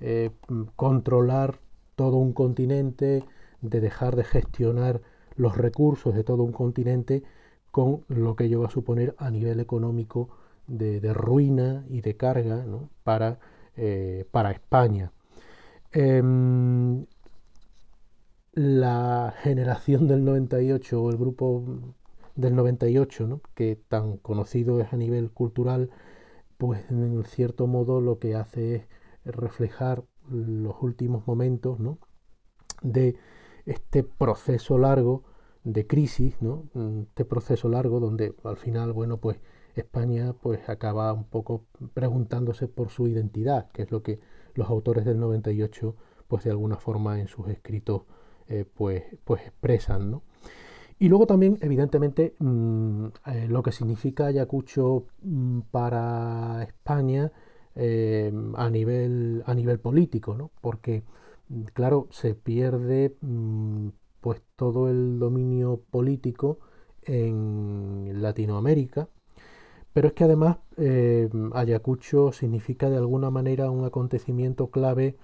eh, 0.00 0.30
mm, 0.48 0.62
controlar 0.76 1.60
todo 1.96 2.16
un 2.16 2.32
continente, 2.32 3.24
de 3.60 3.80
dejar 3.80 4.16
de 4.16 4.24
gestionar 4.24 5.00
los 5.36 5.56
recursos 5.56 6.14
de 6.14 6.24
todo 6.24 6.42
un 6.42 6.52
continente 6.52 7.22
con 7.70 8.04
lo 8.08 8.36
que 8.36 8.44
ello 8.44 8.60
va 8.60 8.66
a 8.66 8.70
suponer 8.70 9.14
a 9.18 9.30
nivel 9.30 9.60
económico 9.60 10.30
de, 10.66 11.00
ruina 11.12 11.84
y 11.88 12.00
de 12.00 12.16
carga 12.16 12.64
¿no? 12.64 12.90
para 13.04 13.38
eh, 13.80 14.26
para 14.32 14.50
España. 14.50 15.12
Em, 15.92 17.06
la 18.54 19.32
generación 19.40 20.08
del 20.08 20.24
98 20.24 21.00
o 21.00 21.10
el 21.10 21.16
grupo 21.16 21.64
del 22.34 22.56
98, 22.56 23.40
que 23.54 23.76
tan 23.76 24.16
conocido 24.16 24.80
es 24.80 24.92
a 24.92 24.96
nivel 24.96 25.30
cultural, 25.30 25.90
pues 26.56 26.90
en 26.90 27.22
cierto 27.24 27.68
modo 27.68 28.00
lo 28.00 28.18
que 28.18 28.34
hace 28.34 28.74
es 28.74 28.88
reflejar 29.24 30.02
los 30.28 30.74
últimos 30.82 31.24
momentos 31.28 31.78
de 32.82 33.16
este 33.68 34.02
proceso 34.02 34.78
largo 34.78 35.24
de 35.64 35.86
crisis, 35.86 36.40
¿no? 36.40 36.64
este 37.02 37.24
proceso 37.24 37.68
largo 37.68 38.00
donde 38.00 38.34
al 38.44 38.56
final, 38.56 38.92
bueno, 38.92 39.18
pues 39.18 39.38
España 39.74 40.34
pues 40.40 40.68
acaba 40.68 41.12
un 41.12 41.24
poco 41.24 41.64
preguntándose 41.94 42.68
por 42.68 42.90
su 42.90 43.06
identidad, 43.06 43.70
que 43.72 43.82
es 43.82 43.90
lo 43.90 44.02
que 44.02 44.20
los 44.54 44.68
autores 44.68 45.04
del 45.04 45.20
98 45.20 45.94
pues 46.28 46.44
de 46.44 46.50
alguna 46.50 46.76
forma 46.76 47.20
en 47.20 47.28
sus 47.28 47.48
escritos 47.48 48.02
eh, 48.48 48.64
pues, 48.64 49.04
pues 49.24 49.42
expresan, 49.42 50.22
Y 50.98 51.08
luego 51.08 51.26
también, 51.26 51.58
evidentemente, 51.60 52.34
mm, 52.38 53.06
eh, 53.26 53.46
lo 53.48 53.62
que 53.62 53.72
significa 53.72 54.26
Ayacucho 54.26 55.04
mm, 55.22 55.60
para 55.70 56.62
España 56.64 57.30
eh, 57.74 58.32
a, 58.56 58.70
nivel, 58.70 59.42
a 59.46 59.54
nivel 59.54 59.80
político, 59.80 60.34
¿no? 60.34 60.50
Porque, 60.62 61.02
mm, 61.02 61.27
claro, 61.74 62.08
se 62.10 62.34
pierde 62.34 63.16
pues 64.20 64.42
todo 64.56 64.88
el 64.88 65.18
dominio 65.18 65.82
político 65.90 66.58
en 67.02 68.20
Latinoamérica, 68.20 69.08
pero 69.92 70.08
es 70.08 70.14
que 70.14 70.24
además 70.24 70.58
eh, 70.76 71.28
Ayacucho 71.54 72.32
significa 72.32 72.90
de 72.90 72.98
alguna 72.98 73.30
manera 73.30 73.70
un 73.70 73.84
acontecimiento 73.84 74.70
clave 74.70 75.16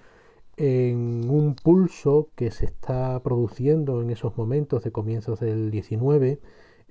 en 0.57 1.29
un 1.29 1.55
pulso 1.57 2.31
que 2.37 2.51
se 2.51 2.67
está 2.67 3.21
produciendo 3.23 4.01
en 4.03 4.11
esos 4.11 4.37
momentos 4.37 4.85
de 4.85 4.93
comienzos 4.93 5.41
del 5.41 5.71
19 5.71 6.41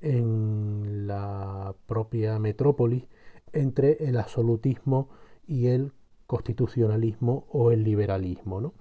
en 0.01 1.07
la 1.07 1.75
propia 1.87 2.39
metrópolis 2.39 3.05
entre 3.53 4.05
el 4.05 4.17
absolutismo 4.17 5.09
y 5.47 5.67
el 5.67 5.93
constitucionalismo 6.27 7.45
o 7.51 7.71
el 7.71 7.83
liberalismo. 7.83 8.73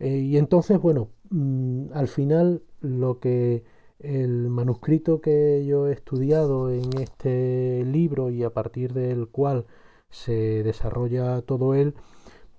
Eh, 0.00 0.18
y 0.18 0.36
entonces, 0.38 0.80
bueno, 0.80 1.10
mm, 1.30 1.92
al 1.92 2.08
final 2.08 2.62
lo 2.80 3.20
que 3.20 3.64
el 3.98 4.48
manuscrito 4.50 5.20
que 5.20 5.64
yo 5.66 5.88
he 5.88 5.92
estudiado 5.92 6.70
en 6.70 6.90
este 7.00 7.84
libro 7.84 8.30
y 8.30 8.42
a 8.44 8.50
partir 8.50 8.92
del 8.92 9.28
cual 9.28 9.66
se 10.10 10.62
desarrolla 10.62 11.42
todo 11.42 11.74
él, 11.74 11.94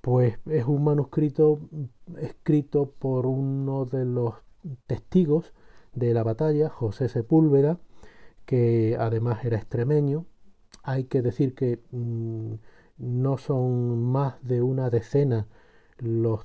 pues 0.01 0.39
es 0.47 0.65
un 0.65 0.83
manuscrito 0.83 1.59
escrito 2.19 2.91
por 2.99 3.25
uno 3.27 3.85
de 3.85 4.05
los 4.05 4.35
testigos 4.87 5.53
de 5.93 6.13
la 6.13 6.23
batalla, 6.23 6.69
José 6.69 7.09
Sepúlveda, 7.09 7.79
que 8.45 8.97
además 8.99 9.45
era 9.45 9.57
extremeño. 9.57 10.25
Hay 10.83 11.05
que 11.05 11.21
decir 11.21 11.55
que 11.55 11.81
mm, 11.91 12.55
no 12.97 13.37
son 13.37 14.03
más 14.03 14.41
de 14.43 14.61
una 14.61 14.89
decena 14.89 15.47
los, 15.99 16.43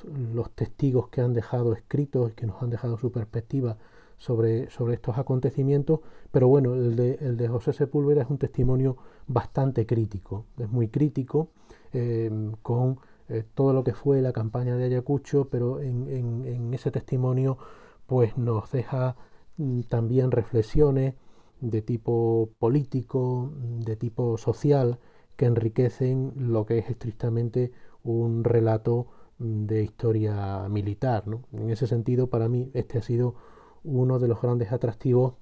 testigos 0.55 1.09
que 1.09 1.21
han 1.21 1.35
dejado 1.35 1.73
escritos 1.73 2.31
y 2.31 2.35
que 2.35 2.47
nos 2.47 2.63
han 2.63 2.71
dejado 2.71 2.99
su 2.99 3.11
perspectiva 3.11 3.77
sobre, 4.19 4.69
estos 4.93 5.19
acontecimientos, 5.19 6.01
pero 6.31 6.49
bueno, 6.49 6.75
el 6.75 6.95
de, 6.97 7.15
el 7.21 7.37
de 7.37 7.49
José 7.49 7.73
Sepúlveda 7.73 8.23
es 8.23 8.31
un 8.31 8.39
testimonio 8.39 8.97
bastante 9.27 9.87
crítico, 9.87 10.45
es 10.59 10.71
muy 10.71 10.89
crítico 10.89 11.49
eh, 11.93 12.31
con 12.63 12.99
eh, 13.29 13.45
todo 13.55 13.73
lo 13.73 13.85
que 13.85 13.95
fue 13.95 14.21
la 14.21 14.33
campaña 14.33 14.77
de 14.77 14.85
Ayacucho, 14.85 15.49
pero 15.51 15.81
en, 15.81 16.75
ese 16.75 16.91
testimonio 16.91 17.59
pues 18.07 18.37
nos 18.37 18.71
deja 18.73 19.17
mm, 19.57 19.83
también 19.83 20.31
reflexiones 20.33 21.15
de 21.61 21.83
tipo 21.83 22.51
político, 22.59 23.53
de 23.55 23.97
tipo 23.97 24.37
social, 24.37 24.99
que 25.37 25.47
enriquecen 25.47 26.33
lo 26.37 26.67
que 26.67 26.79
es 26.79 26.91
estrictamente 26.91 27.73
un 28.03 28.45
relato 28.45 29.07
de 29.41 29.83
historia 29.83 30.69
militar. 30.69 31.25
En 31.53 31.71
ese 31.71 31.87
sentido, 31.87 32.29
para 32.29 32.49
mí, 32.49 32.71
este 32.75 32.99
ha 32.99 33.03
sido 33.03 33.35
uno 33.83 34.19
de 34.19 34.29
los 34.29 34.41
grandes 34.41 34.71
atractivos 34.71 35.35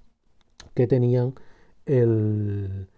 que 0.75 0.87
tenían 0.87 1.35
el, 1.85 2.89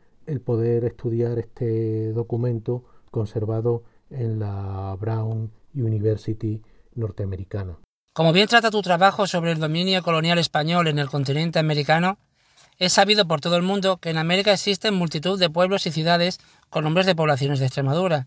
poder 0.45 0.85
estudiar 0.85 1.39
este 1.39 2.13
documento 2.13 2.85
conservado 3.11 3.83
en 4.11 4.39
la 4.39 4.97
Brown 5.01 5.51
University 5.75 6.63
norteamericana. 6.95 7.79
Como 8.13 8.33
bien 8.33 8.49
trata 8.49 8.71
tu 8.71 8.83
trabajo 8.83 9.27
sobre 9.27 9.53
el 9.53 9.59
dominio 9.59 10.03
colonial 10.03 10.39
español 10.39 10.87
en 10.89 10.99
el 10.99 11.09
continente 11.09 11.59
americano, 11.59 12.19
Es 12.79 12.95
sabido 12.95 13.27
por 13.29 13.43
todo 13.43 13.57
el 13.57 13.63
mundo 13.63 13.99
que 13.99 14.09
en 14.09 14.17
América 14.17 14.53
existen 14.53 14.95
multitud 14.95 15.39
de 15.39 15.51
pueblos 15.51 15.87
y 15.87 15.93
ciudades 15.93 16.41
con 16.71 16.85
nombres 16.85 17.05
de 17.05 17.15
poblaciones 17.15 17.59
de 17.59 17.67
Extremadura. 17.67 18.27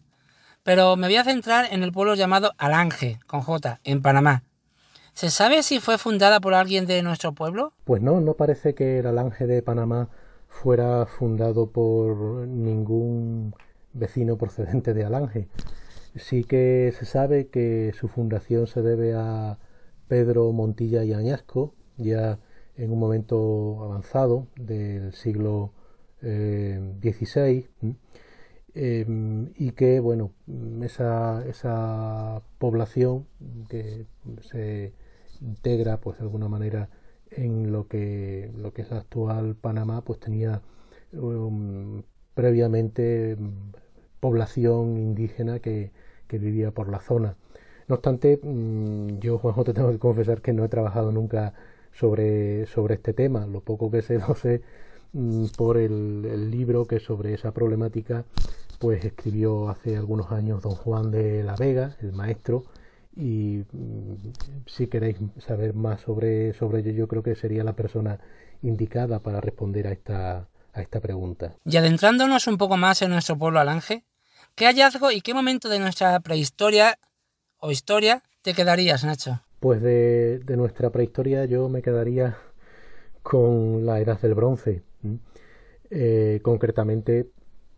Pero 0.63 0.95
me 0.95 1.07
voy 1.07 1.17
a 1.17 1.25
centrar 1.25 1.65
en 1.71 1.83
el 1.83 1.91
pueblo 1.91 2.15
llamado 2.15 2.53
Alange, 2.57 3.19
con 3.27 3.41
J, 3.41 3.81
en 3.83 4.01
Panamá. 4.01 4.43
¿Se 5.13 5.29
sabe 5.29 5.61
si 5.61 5.79
fue 5.79 5.97
fundada 5.97 6.39
por 6.39 6.53
alguien 6.53 6.85
de 6.85 7.01
nuestro 7.03 7.33
pueblo? 7.33 7.73
Pues 7.83 8.01
no, 8.01 8.21
no 8.21 8.33
parece 8.35 8.73
que 8.73 8.99
el 8.99 9.07
Alange 9.07 9.45
de 9.45 9.61
Panamá 9.61 10.09
fuera 10.47 11.05
fundado 11.05 11.69
por 11.69 12.47
ningún 12.47 13.53
vecino 13.91 14.37
procedente 14.37 14.93
de 14.93 15.03
Alange. 15.03 15.49
Sí 16.15 16.43
que 16.45 16.93
se 16.97 17.05
sabe 17.05 17.47
que 17.47 17.91
su 17.99 18.07
fundación 18.07 18.65
se 18.65 18.81
debe 18.81 19.13
a 19.15 19.59
Pedro 20.07 20.51
Montilla 20.51 21.03
y 21.03 21.13
Añasco, 21.13 21.73
ya 21.97 22.39
en 22.75 22.91
un 22.91 22.99
momento 22.99 23.83
avanzado 23.83 24.47
del 24.55 25.13
siglo 25.13 25.73
XVI, 26.21 27.67
eh, 27.81 27.95
em, 28.75 29.51
y 29.57 29.71
que, 29.71 29.99
bueno, 29.99 30.31
esa, 30.81 31.45
esa 31.47 32.41
población 32.57 33.27
que 33.69 34.05
se 34.41 34.93
integra, 35.41 35.99
pues 35.99 36.17
de 36.17 36.23
alguna 36.23 36.47
manera, 36.47 36.89
en 37.31 37.71
lo 37.71 37.87
que, 37.87 38.51
lo 38.55 38.73
que 38.73 38.83
es 38.83 38.91
la 38.91 38.97
actual 38.97 39.55
Panamá, 39.55 40.03
pues 40.03 40.19
tenía 40.19 40.61
um, 41.13 42.03
previamente 42.33 43.37
población 44.19 44.97
indígena 44.97 45.59
que, 45.59 45.91
vivía 46.31 46.71
por 46.71 46.89
la 46.89 46.99
zona. 46.99 47.35
No 47.87 47.95
obstante, 47.95 48.39
mm, 48.41 49.19
yo, 49.19 49.37
Juanjo, 49.39 49.63
te 49.63 49.73
tengo 49.73 49.91
que 49.91 49.99
confesar 49.99 50.41
que 50.41 50.51
no 50.51 50.65
he 50.65 50.69
trabajado 50.69 51.11
nunca 51.11 51.53
sobre, 51.91 52.65
sobre 52.65 52.95
este 52.95 53.13
tema. 53.13 53.45
Lo 53.45 53.61
poco 53.61 53.91
que 53.91 54.01
sé 54.01 54.17
lo 54.27 54.33
sé 54.35 54.61
mm, 55.13 55.45
por 55.57 55.77
el, 55.77 56.49
libro 56.49 56.85
que 56.87 56.99
sobre 56.99 57.35
esa 57.35 57.51
problemática 57.53 58.25
pues 58.83 59.05
escribió 59.05 59.69
hace 59.69 59.95
algunos 59.95 60.29
años 60.33 60.61
don 60.61 60.75
Juan 60.75 61.09
de 61.09 61.41
la 61.41 61.55
Vega, 61.55 61.95
el 62.01 62.11
maestro, 62.11 62.65
y 63.15 63.63
mm, 63.71 64.15
si 64.65 64.87
queréis 64.87 65.15
saber 65.39 65.73
más 65.73 66.01
sobre, 66.01 66.53
sobre 66.53 66.81
ello, 66.81 66.91
yo 66.91 67.07
creo 67.07 67.23
que 67.23 67.33
sería 67.33 67.63
la 67.63 67.77
persona 67.77 68.19
indicada 68.61 69.19
para 69.19 69.39
responder 69.39 69.87
a 69.87 69.93
esta, 69.93 70.49
a 70.73 70.81
esta 70.81 70.99
pregunta. 70.99 71.55
Y 71.63 71.77
adentrándonos 71.77 72.45
un 72.47 72.57
poco 72.57 72.75
más 72.75 73.01
en 73.01 73.11
nuestro 73.11 73.37
pueblo 73.37 73.61
Alange, 73.61 74.03
¿qué 74.53 74.65
hallazgo 74.65 75.11
y 75.11 75.21
qué 75.21 75.33
momento 75.33 75.69
de 75.69 75.79
nuestra 75.79 76.19
prehistoria 76.19 76.99
o 77.59 77.71
historia 77.71 78.21
te 78.41 78.53
quedarías, 78.53 79.05
Nacho? 79.05 79.43
Pues 79.61 79.81
de, 79.81 80.43
nuestra 80.57 80.89
prehistoria 80.89 81.45
yo 81.45 81.69
me 81.69 81.81
quedaría 81.81 82.35
con 83.21 83.85
la 83.85 84.01
edad 84.01 84.19
del 84.19 84.33
bronce. 84.33 84.83
Eh, 85.89 86.41
concretamente 86.43 87.29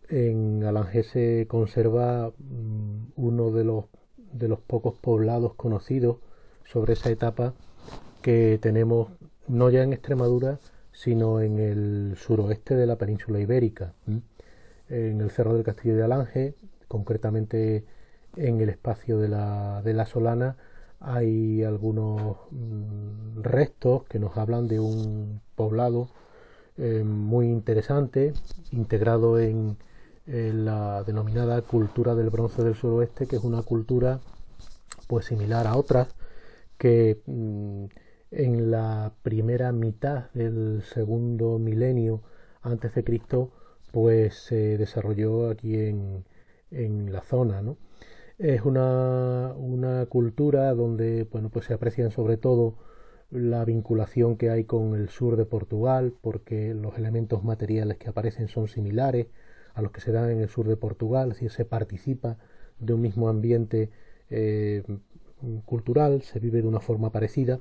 en 0.10 0.64
Alange 0.64 1.04
se 1.04 1.48
conserva 1.48 2.32
mm, 2.38 3.14
uno 3.16 3.52
de 3.52 3.64
los, 3.64 3.86
de 4.18 4.48
los 4.48 4.60
pocos 4.60 4.96
poblados 4.96 5.54
conocidos 5.56 6.18
sobre 6.64 6.94
esa 6.94 7.10
etapa 7.10 7.54
que 8.22 8.60
tenemos 8.62 9.10
no 9.48 9.70
ya 9.70 9.84
en 9.84 9.94
Extremadura, 9.94 10.60
sino 10.92 11.42
en 11.42 11.60
el 11.60 12.16
suroeste 12.18 12.76
de 12.76 12.88
la 12.88 12.98
península 12.98 13.40
ibérica, 13.40 13.94
en 14.90 15.22
el 15.22 15.30
Cerro 15.30 15.54
del 15.54 15.64
Castillo 15.64 15.96
de 15.96 16.04
Alange, 16.04 16.56
concretamente 16.88 17.86
en 18.36 18.62
el 18.62 18.70
espacio 18.70 19.20
de 19.20 19.28
la, 19.28 19.82
de 19.84 19.94
la 19.94 20.06
Solana, 20.06 20.58
hay 21.00 21.64
algunos 21.64 22.38
mm, 22.52 23.42
restos 23.42 24.06
que 24.06 24.20
nos 24.20 24.38
hablan 24.38 24.68
de 24.68 24.80
un 24.80 25.42
poblado 25.56 26.10
eh, 26.78 27.04
muy 27.06 27.48
interesante, 27.48 28.34
integrado 28.72 29.40
en, 29.40 29.78
la 30.26 31.04
denominada 31.04 31.62
cultura 31.62 32.16
del 32.16 32.30
bronce 32.30 32.64
del 32.64 32.76
suroeste, 32.76 33.28
que 33.28 33.36
es 33.36 33.44
una 33.44 33.62
cultura 33.62 34.20
pues 35.08 35.26
similar 35.26 35.68
a 35.68 35.78
otras 35.78 36.16
que 36.78 37.22
mm, 37.26 37.86
en 38.32 38.72
la 38.72 39.14
primera 39.22 39.72
mitad 39.72 40.32
del 40.34 40.82
segundo 40.84 41.60
milenio 41.60 42.22
antes 42.62 42.96
de 42.96 43.04
Cristo 43.04 43.52
pues 43.92 44.36
se 44.36 44.78
desarrolló 44.78 45.50
aquí 45.50 45.76
en, 45.76 46.26
en 46.72 47.14
la 47.14 47.22
zona, 47.22 47.62
¿no? 47.62 47.78
Es 48.38 48.64
una, 48.64 49.54
una 49.56 50.06
cultura 50.08 50.74
donde 50.74 51.24
bueno, 51.32 51.50
pues 51.50 51.66
se 51.66 51.74
aprecian 51.74 52.12
sobre 52.12 52.38
todo 52.38 52.76
la 53.32 53.64
vinculación 53.66 54.38
que 54.38 54.50
hay 54.50 54.66
con 54.66 54.96
el 54.96 55.10
sur 55.10 55.38
de 55.38 55.46
Portugal, 55.46 56.14
porque 56.22 56.74
los 56.74 56.98
elementos 56.98 57.44
materiales 57.44 57.98
que 57.98 58.10
aparecen 58.10 58.48
son 58.50 58.68
similares 58.68 59.28
a 59.76 59.82
los 59.82 59.92
que 59.92 60.02
se 60.02 60.12
dan 60.12 60.32
en 60.32 60.40
el 60.40 60.50
sur 60.50 60.68
de 60.68 60.78
Portugal, 60.78 61.36
si 61.36 61.50
se 61.50 61.66
participa 61.66 62.38
de 62.80 62.94
un 62.94 63.02
mismo 63.02 63.30
ambiente 63.30 63.92
eh, 64.30 64.84
cultural, 65.66 66.22
se 66.24 66.40
vive 66.40 66.62
de 66.62 66.68
una 66.68 66.80
forma 66.80 67.12
parecida. 67.12 67.60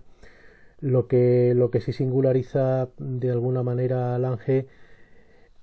Lo 0.81 1.09
que, 1.09 1.55
lo 1.55 1.71
que 1.71 1.81
sí 1.81 1.93
singulariza 1.93 2.89
de 2.99 3.31
alguna 3.31 3.63
manera 3.63 4.15
al 4.15 4.25
Ángel 4.25 4.67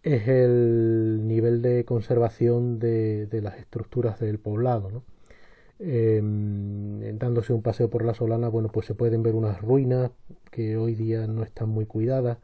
es 0.04 0.28
el 0.28 1.22
nivel 1.28 1.62
de 1.62 1.86
conservación 1.86 2.80
de, 2.80 3.28
las 3.42 3.58
estructuras 3.58 4.20
del 4.20 4.40
poblado. 4.40 5.04
Em, 5.80 7.18
dándose 7.18 7.54
un 7.54 7.62
paseo 7.62 7.90
por 7.90 8.06
la 8.06 8.14
Solana, 8.14 8.50
bueno, 8.50 8.70
pues 8.72 8.86
se 8.86 8.96
pueden 8.96 9.24
ver 9.24 9.36
unas 9.36 9.62
ruinas 9.62 10.12
que 10.52 10.78
hoy 10.78 10.96
día 10.96 11.28
no 11.28 11.44
están 11.44 11.70
muy 11.70 11.86
cuidadas. 11.86 12.38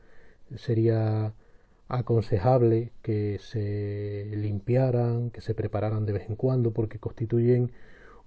Sería 0.56 1.34
aconsejable 1.89 2.91
que 3.02 3.39
se 3.39 4.30
limpiaran, 4.36 5.32
que 5.32 5.41
se 5.41 5.54
prepararan 5.54 6.06
de 6.06 6.13
vez 6.13 6.30
en 6.30 6.36
cuando, 6.36 6.71
porque 6.71 7.00
constituyen 7.00 7.71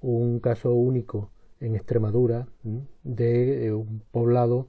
un 0.00 0.40
caso 0.40 0.72
único 0.74 1.30
en 1.60 1.76
Extremadura 1.76 2.48
de 3.04 3.66
eh, 3.66 3.72
un 3.72 4.02
poblado 4.10 4.68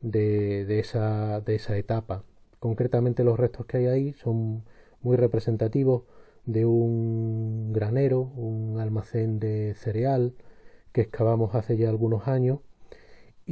de, 0.00 0.64
de, 0.64 0.80
esa, 0.80 1.40
de 1.40 1.56
esa 1.56 1.76
etapa. 1.76 2.24
Concretamente 2.58 3.24
los 3.24 3.38
restos 3.38 3.66
que 3.66 3.78
hay 3.78 3.86
ahí 3.86 4.12
son 4.14 4.64
muy 5.02 5.16
representativos 5.16 6.04
de 6.46 6.66
un 6.66 7.72
granero, 7.72 8.20
un 8.22 8.78
almacén 8.80 9.38
de 9.38 9.74
cereal 9.76 10.34
que 10.92 11.02
excavamos 11.02 11.54
hace 11.54 11.76
ya 11.76 11.88
algunos 11.90 12.26
años 12.28 12.60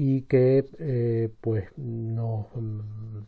y 0.00 0.22
que 0.22 0.64
eh, 0.78 1.28
pues 1.40 1.76
nos 1.76 2.46
mm, 2.54 3.18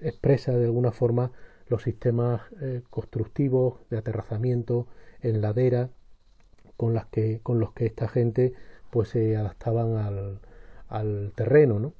expresa 0.00 0.56
de 0.56 0.64
alguna 0.64 0.90
forma 0.90 1.32
los 1.68 1.82
sistemas 1.82 2.40
eh, 2.62 2.80
constructivos 2.88 3.80
de 3.90 3.98
aterrazamiento 3.98 4.86
en 5.20 5.42
ladera 5.42 5.90
con 6.78 6.94
las 6.94 7.04
que 7.08 7.40
con 7.42 7.60
los 7.60 7.74
que 7.74 7.84
esta 7.84 8.08
gente 8.08 8.54
pues 8.90 9.10
se 9.10 9.36
adaptaban 9.36 9.96
al, 9.96 10.40
al 10.88 11.32
terreno 11.36 11.78
¿no? 11.78 11.92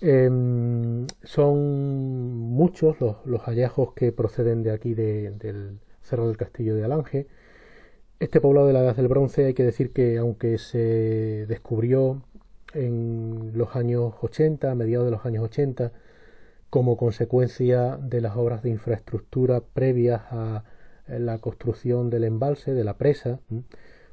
Em, 0.00 1.06
son 1.22 2.36
muchos 2.36 2.96
los, 3.00 3.42
hallazgos 3.42 3.92
que 3.94 4.10
proceden 4.10 4.64
de 4.64 4.72
aquí 4.72 4.94
del 4.94 5.78
Cerro 6.02 6.26
del 6.26 6.36
Castillo 6.36 6.74
de 6.74 6.82
Alange. 6.82 7.28
Este 8.18 8.40
poblado 8.40 8.66
de 8.66 8.72
la 8.72 8.80
Edad 8.80 8.96
del 8.96 9.06
Bronce 9.06 9.44
hay 9.44 9.54
que 9.54 9.62
decir 9.62 9.92
que 9.92 10.18
aunque 10.18 10.58
se 10.58 11.46
descubrió 11.46 12.22
en 12.74 13.52
los 13.54 13.76
años 13.76 14.14
80, 14.22 14.70
a 14.70 14.74
mediados 14.74 15.06
de 15.06 15.12
los 15.12 15.26
años 15.26 15.44
80, 15.44 15.92
como 16.70 16.96
consecuencia 16.96 17.96
de 17.96 18.20
las 18.20 18.36
obras 18.36 18.62
de 18.62 18.70
infraestructura 18.70 19.60
previas 19.60 20.22
a 20.30 20.64
la 21.08 21.38
construcción 21.38 22.10
del 22.10 22.24
embalse, 22.24 22.74
de 22.74 22.84
la 22.84 22.96
presa, 22.96 23.40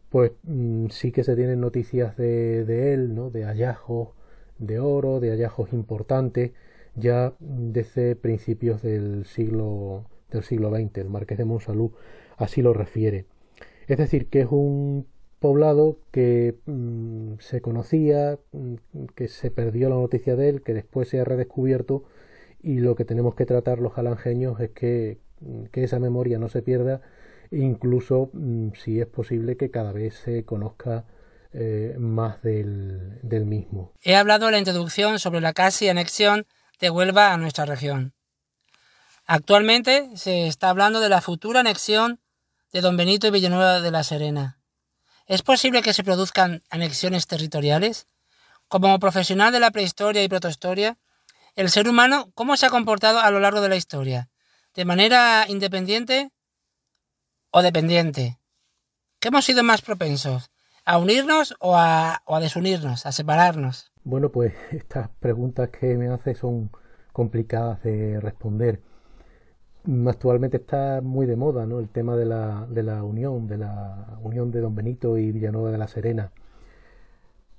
pues 0.10 0.32
mm, 0.43 0.88
sí 0.89 1.12
que 1.12 1.24
se 1.24 1.36
tienen 1.36 1.62
noticias 1.62 2.17
de, 2.17 2.65
de 2.65 2.93
él, 2.93 3.13
¿no? 3.13 3.30
de 3.30 3.43
hallazgos 3.43 4.10
de 4.58 4.80
oro, 4.80 5.20
de 5.20 5.32
hallazgos 5.32 5.74
importantes, 5.74 6.52
ya 6.96 7.34
desde 7.39 8.15
principios 8.15 8.82
del 8.82 9.26
siglo, 9.26 10.06
del 10.32 10.43
siglo 10.43 10.72
XX. 10.72 10.98
El 10.98 11.10
marqués 11.10 11.38
de 11.38 11.46
Monsalud 11.46 11.91
así 12.38 12.62
lo 12.62 12.74
refiere. 12.74 13.26
Es 13.88 13.98
decir, 13.98 14.28
que 14.30 14.41
es 14.41 14.48
un 14.50 15.08
poblado 15.39 16.00
que 16.12 16.56
mm, 16.65 17.39
se 17.39 17.62
conocía, 17.62 18.39
mm, 18.52 18.76
que 19.15 19.28
se 19.28 19.52
perdió 19.52 19.89
la 19.89 19.95
noticia 19.95 20.36
de 20.36 20.50
él, 20.50 20.63
que 20.63 20.73
después 20.73 21.10
se 21.10 21.19
ha 21.19 21.23
redescubierto 21.23 22.04
y 22.62 22.80
lo 22.80 22.95
que 22.95 23.06
tenemos 23.06 23.36
que 23.36 23.45
tratar 23.45 23.80
los 23.80 23.97
alangeños 23.97 24.60
es 24.60 24.71
que, 24.71 25.19
mm, 25.41 25.65
que 25.65 25.84
esa 25.84 26.00
memoria 26.00 26.39
no 26.39 26.50
se 26.50 26.62
pierda, 26.62 27.02
incluso 27.52 28.32
si 28.76 29.00
es 29.00 29.08
posible 29.08 29.56
que 29.56 29.71
cada 29.71 29.93
vez 29.93 30.15
se 30.15 30.43
conozca 30.43 31.06
eh, 31.54 31.95
más 31.97 32.41
del, 32.41 33.19
del 33.23 33.45
mismo. 33.45 33.93
He 34.02 34.15
hablado 34.15 34.47
en 34.47 34.52
la 34.54 34.58
introducción 34.60 35.17
sobre 35.17 35.39
la 35.39 35.54
casi 35.54 35.88
anexión 35.88 36.45
de 36.82 36.89
Huelva 36.89 37.32
a 37.34 37.38
nuestra 37.38 37.65
región. 37.65 38.13
Actualmente 39.26 40.10
se 40.15 40.47
está 40.47 40.69
hablando 40.69 41.00
de 41.00 41.10
la 41.10 41.21
futura 41.21 41.62
anexión 41.62 42.19
de 42.73 42.82
Don 42.82 42.97
Benito 42.97 43.28
y 43.28 43.32
Villanueva 43.32 43.82
de 43.82 43.91
la 43.91 44.04
Serena. 44.04 44.57
¿Es 45.28 45.44
posible 45.44 45.82
que 45.82 45.92
se 45.92 46.06
produzcan 46.06 46.63
anexiones 46.70 47.28
territoriales? 47.28 48.08
Como 48.70 48.98
profesional 48.98 49.52
de 49.52 49.60
la 49.60 49.72
prehistoria 49.72 50.24
y 50.24 50.30
protohistoria, 50.30 50.98
el 51.56 51.70
ser 51.70 51.90
humano 51.90 52.32
cómo 52.34 52.56
se 52.56 52.66
ha 52.66 52.70
comportado 52.70 53.20
a 53.20 53.30
lo 53.30 53.42
largo 53.42 53.60
de 53.60 53.68
la 53.68 53.76
historia, 53.76 54.30
de 54.74 54.86
manera 54.86 55.44
independiente 55.50 56.32
o 57.52 57.62
dependiente. 57.62 58.40
¿Qué 59.20 59.28
hemos 59.28 59.44
sido 59.44 59.63
más 59.63 59.82
propensos? 59.82 60.50
¿A 60.86 60.98
unirnos 60.98 61.56
o 61.60 61.76
a, 61.76 62.22
desunirnos, 62.40 63.06
a 63.06 63.12
separarnos? 63.12 63.92
Bueno, 64.06 64.32
pues 64.32 64.54
estas 64.72 65.10
preguntas 65.20 65.72
que 65.78 65.98
me 65.98 66.08
hace 66.08 66.36
son 66.36 66.72
complicadas 67.12 67.84
de 67.84 68.22
responder. 68.22 68.82
Actualmente 70.08 70.58
está 70.58 71.02
muy 71.02 71.26
de 71.26 71.36
moda 71.36 71.65
¿no? 71.65 71.80
el 71.80 71.88
tema 71.89 72.15
de 72.15 72.26
la, 72.26 72.65
de 72.69 72.84
la 72.84 73.04
unión, 73.04 73.47
de 73.47 73.58
la 73.58 74.17
unión 74.21 74.52
de 74.52 74.62
Don 74.62 74.76
Benito 74.76 75.17
y 75.17 75.32
Villanueva 75.32 75.71
de 75.71 75.78
la 75.78 75.88
Serena. 75.88 76.32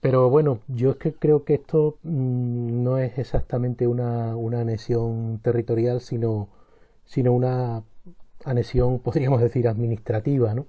Pero 0.00 0.30
bueno, 0.30 0.60
yo 0.68 0.90
es 0.90 0.96
que 0.96 1.12
creo 1.14 1.44
que 1.44 1.54
esto 1.54 1.98
mm, 2.02 2.82
no 2.84 2.98
es 2.98 3.18
exactamente 3.18 3.86
una, 3.86 4.36
una 4.36 4.60
anexión 4.60 5.40
territorial, 5.42 6.00
sino, 6.00 6.48
sino 7.04 7.32
una 7.32 7.82
anexión, 8.44 8.98
podríamos 9.00 9.40
decir, 9.40 9.66
administrativa, 9.66 10.54
¿no? 10.54 10.66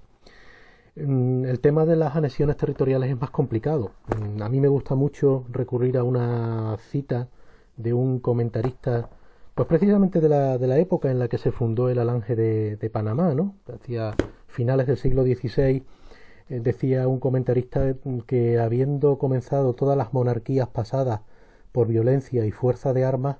Mm, 0.96 1.44
el 1.44 1.60
tema 1.60 1.84
de 1.86 1.96
las 1.96 2.16
anexiones 2.16 2.56
territoriales 2.56 3.10
es 3.10 3.20
más 3.20 3.30
complicado. 3.30 3.92
Mm, 4.08 4.42
a 4.42 4.48
mí 4.48 4.60
me 4.60 4.68
gusta 4.68 4.94
mucho 4.94 5.44
recurrir 5.50 5.96
a 5.98 6.04
una 6.04 6.76
cita 6.90 7.28
de 7.76 7.92
un 7.92 8.18
comentarista, 8.20 9.08
pues 9.60 9.68
precisamente 9.68 10.22
de 10.22 10.28
la, 10.30 10.56
de 10.56 10.66
la 10.66 10.78
época 10.78 11.10
en 11.10 11.18
la 11.18 11.28
que 11.28 11.36
se 11.36 11.52
fundó 11.52 11.90
el 11.90 11.98
Alange 11.98 12.34
de, 12.34 12.90
Panamá, 12.90 13.34
¿no? 13.34 13.56
Hacia 13.70 14.14
finales 14.46 14.86
del 14.86 14.96
siglo 14.96 15.22
XVI 15.22 15.84
eh, 16.48 16.60
decía 16.60 17.06
un 17.06 17.20
comentarista 17.20 17.94
que 18.26 18.58
habiendo 18.58 19.18
comenzado 19.18 19.74
todas 19.74 19.98
las 19.98 20.14
monarquías 20.14 20.68
pasadas 20.68 21.20
por 21.72 21.88
violencia 21.88 22.46
y 22.46 22.52
fuerza 22.52 22.94
de 22.94 23.04
armas, 23.04 23.36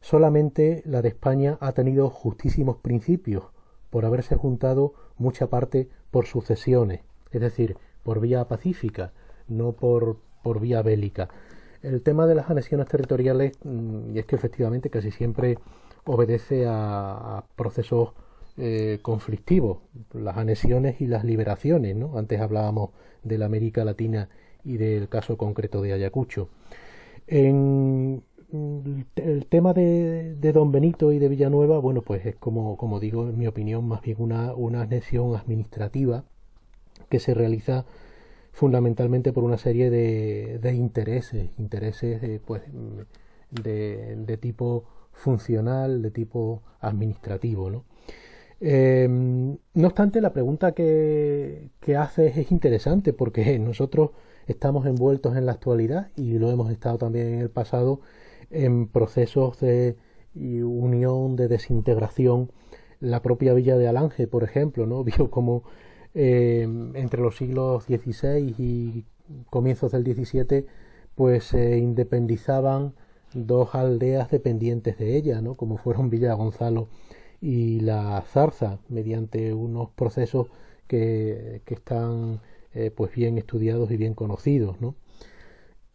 solamente 0.00 0.82
la 0.86 1.02
de 1.02 1.10
España 1.10 1.58
ha 1.60 1.72
tenido 1.72 2.08
justísimos 2.08 2.78
principios 2.78 3.44
por 3.90 4.06
haberse 4.06 4.36
juntado 4.36 4.94
mucha 5.18 5.48
parte 5.48 5.90
por 6.10 6.24
sucesiones, 6.24 7.02
es 7.32 7.40
decir, 7.42 7.76
por 8.02 8.20
vía 8.20 8.48
pacífica, 8.48 9.12
no 9.46 9.72
por, 9.72 10.16
por 10.42 10.58
vía 10.58 10.80
bélica. 10.80 11.28
El 11.82 12.02
tema 12.02 12.26
de 12.26 12.34
las 12.34 12.50
anexiones 12.50 12.86
territoriales, 12.88 13.58
mm, 13.64 14.14
y 14.14 14.18
es 14.18 14.26
que 14.26 14.36
efectivamente 14.36 14.90
casi 14.90 15.10
siempre 15.10 15.58
obedece 16.04 16.66
a 16.68 17.44
procesos 17.56 18.14
eh, 18.62 18.98
conflictivos, 19.00 19.78
las 20.12 20.36
anexiones 20.36 21.00
y 21.00 21.06
las 21.06 21.24
liberaciones. 21.24 21.96
¿no? 21.96 22.18
Antes 22.18 22.40
hablábamos 22.40 22.90
de 23.22 23.38
la 23.38 23.46
América 23.46 23.84
Latina 23.86 24.28
y 24.64 24.76
del 24.76 25.08
caso 25.08 25.38
concreto 25.38 25.80
de 25.80 25.94
Ayacucho. 25.94 26.50
En 27.26 28.22
el 29.16 29.46
tema 29.48 29.72
de, 29.72 30.34
Don 30.52 30.72
Benito 30.72 31.12
y 31.12 31.18
de 31.18 31.28
Villanueva, 31.28 31.78
bueno, 31.78 32.02
pues 32.02 32.26
es 32.26 32.36
como, 32.36 32.76
como 32.76 33.00
digo, 33.00 33.28
en 33.28 33.38
mi 33.38 33.46
opinión, 33.46 33.88
más 33.88 34.02
bien 34.02 34.16
una, 34.20 34.52
una 34.52 34.82
anexión 34.82 35.34
administrativa 35.36 36.24
que 37.08 37.18
se 37.18 37.32
realiza 37.32 37.86
fundamentalmente 38.60 39.32
por 39.32 39.42
una 39.42 39.56
serie 39.56 39.88
de, 39.88 40.58
de 40.60 40.74
intereses, 40.74 41.48
intereses 41.56 42.20
de, 42.20 42.40
pues, 42.40 42.60
de, 43.50 44.16
de 44.16 44.36
tipo 44.36 44.84
funcional, 45.12 46.02
de 46.02 46.10
tipo 46.10 46.62
administrativo, 46.80 47.70
¿no? 47.70 47.84
Em, 48.60 49.56
no 49.72 49.86
obstante, 49.86 50.20
la 50.20 50.34
pregunta 50.34 50.72
que, 50.72 51.70
que 51.80 51.96
haces 51.96 52.36
es 52.36 52.52
interesante 52.52 53.14
porque 53.14 53.58
nosotros 53.70 54.10
estamos 54.46 54.84
envueltos 54.84 55.38
en 55.38 55.46
la 55.46 55.52
actualidad 55.52 56.08
y 56.14 56.38
lo 56.38 56.50
hemos 56.50 56.70
estado 56.70 56.98
también 56.98 57.28
en 57.28 57.38
el 57.40 57.48
pasado 57.48 58.02
en 58.50 58.88
procesos 58.88 59.58
de 59.60 59.96
unión, 60.34 61.34
de 61.34 61.48
desintegración. 61.48 62.50
La 63.00 63.22
propia 63.22 63.54
villa 63.54 63.78
de 63.78 63.88
Alange, 63.88 64.26
por 64.26 64.44
ejemplo, 64.44 64.84
¿no? 64.86 65.02
vio 65.10 65.30
como 65.30 65.62
em, 66.14 66.94
entre 66.96 67.20
los 67.22 67.36
siglos 67.36 67.84
XVI 67.84 68.54
y 68.58 69.04
comienzos 69.50 69.92
del 69.92 70.04
XVII 70.04 70.66
pues 71.14 71.44
se 71.44 71.78
independizaban 71.78 72.94
dos 73.34 73.74
aldeas 73.74 74.30
dependientes 74.30 74.98
de 74.98 75.16
ella, 75.16 75.40
¿no? 75.40 75.54
como 75.54 75.76
fueron 75.76 76.10
Villa 76.10 76.34
Gonzalo 76.34 76.88
y 77.40 77.80
la 77.80 78.22
zarza 78.22 78.80
mediante 78.88 79.54
unos 79.54 79.90
procesos 79.90 80.48
que, 80.86 81.62
que 81.64 81.74
están 81.74 82.40
eh, 82.74 82.90
pues 82.90 83.14
bien 83.14 83.38
estudiados 83.38 83.90
y 83.90 83.96
bien 83.96 84.14
conocidos 84.14 84.80
¿no? 84.80 84.94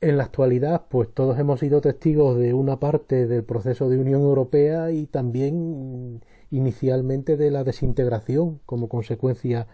en 0.02 0.18
la 0.18 0.24
actualidad 0.24 0.86
pues 0.90 1.10
todos 1.14 1.40
hemos 1.40 1.60
sido 1.60 1.82
testigos 1.82 2.38
de 2.38 2.54
una 2.54 2.80
parte 2.80 3.28
del 3.28 3.44
proceso 3.44 3.90
de 3.90 3.98
Unión 3.98 4.22
Europea 4.22 4.92
y 4.92 5.08
también 5.08 6.22
inicialmente 6.52 7.38
de 7.38 7.52
la 7.52 7.64
desintegración 7.64 8.60
como 8.66 8.90
consecuencia 8.90 9.68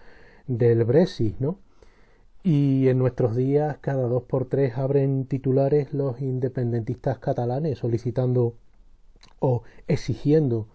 del 0.57 0.83
Brexit 0.83 1.39
¿no? 1.39 1.59
y 2.43 2.89
en 2.89 2.97
nuestros 2.97 3.35
días 3.35 3.77
cada 3.79 4.07
dos 4.07 4.23
por 4.23 4.45
tres 4.45 4.77
abren 4.77 5.25
titulares 5.25 5.93
los 5.93 6.21
independentistas 6.21 7.19
catalanes 7.19 7.79
solicitando 7.79 8.55
o 9.39 9.63
exigiendo 9.87 10.67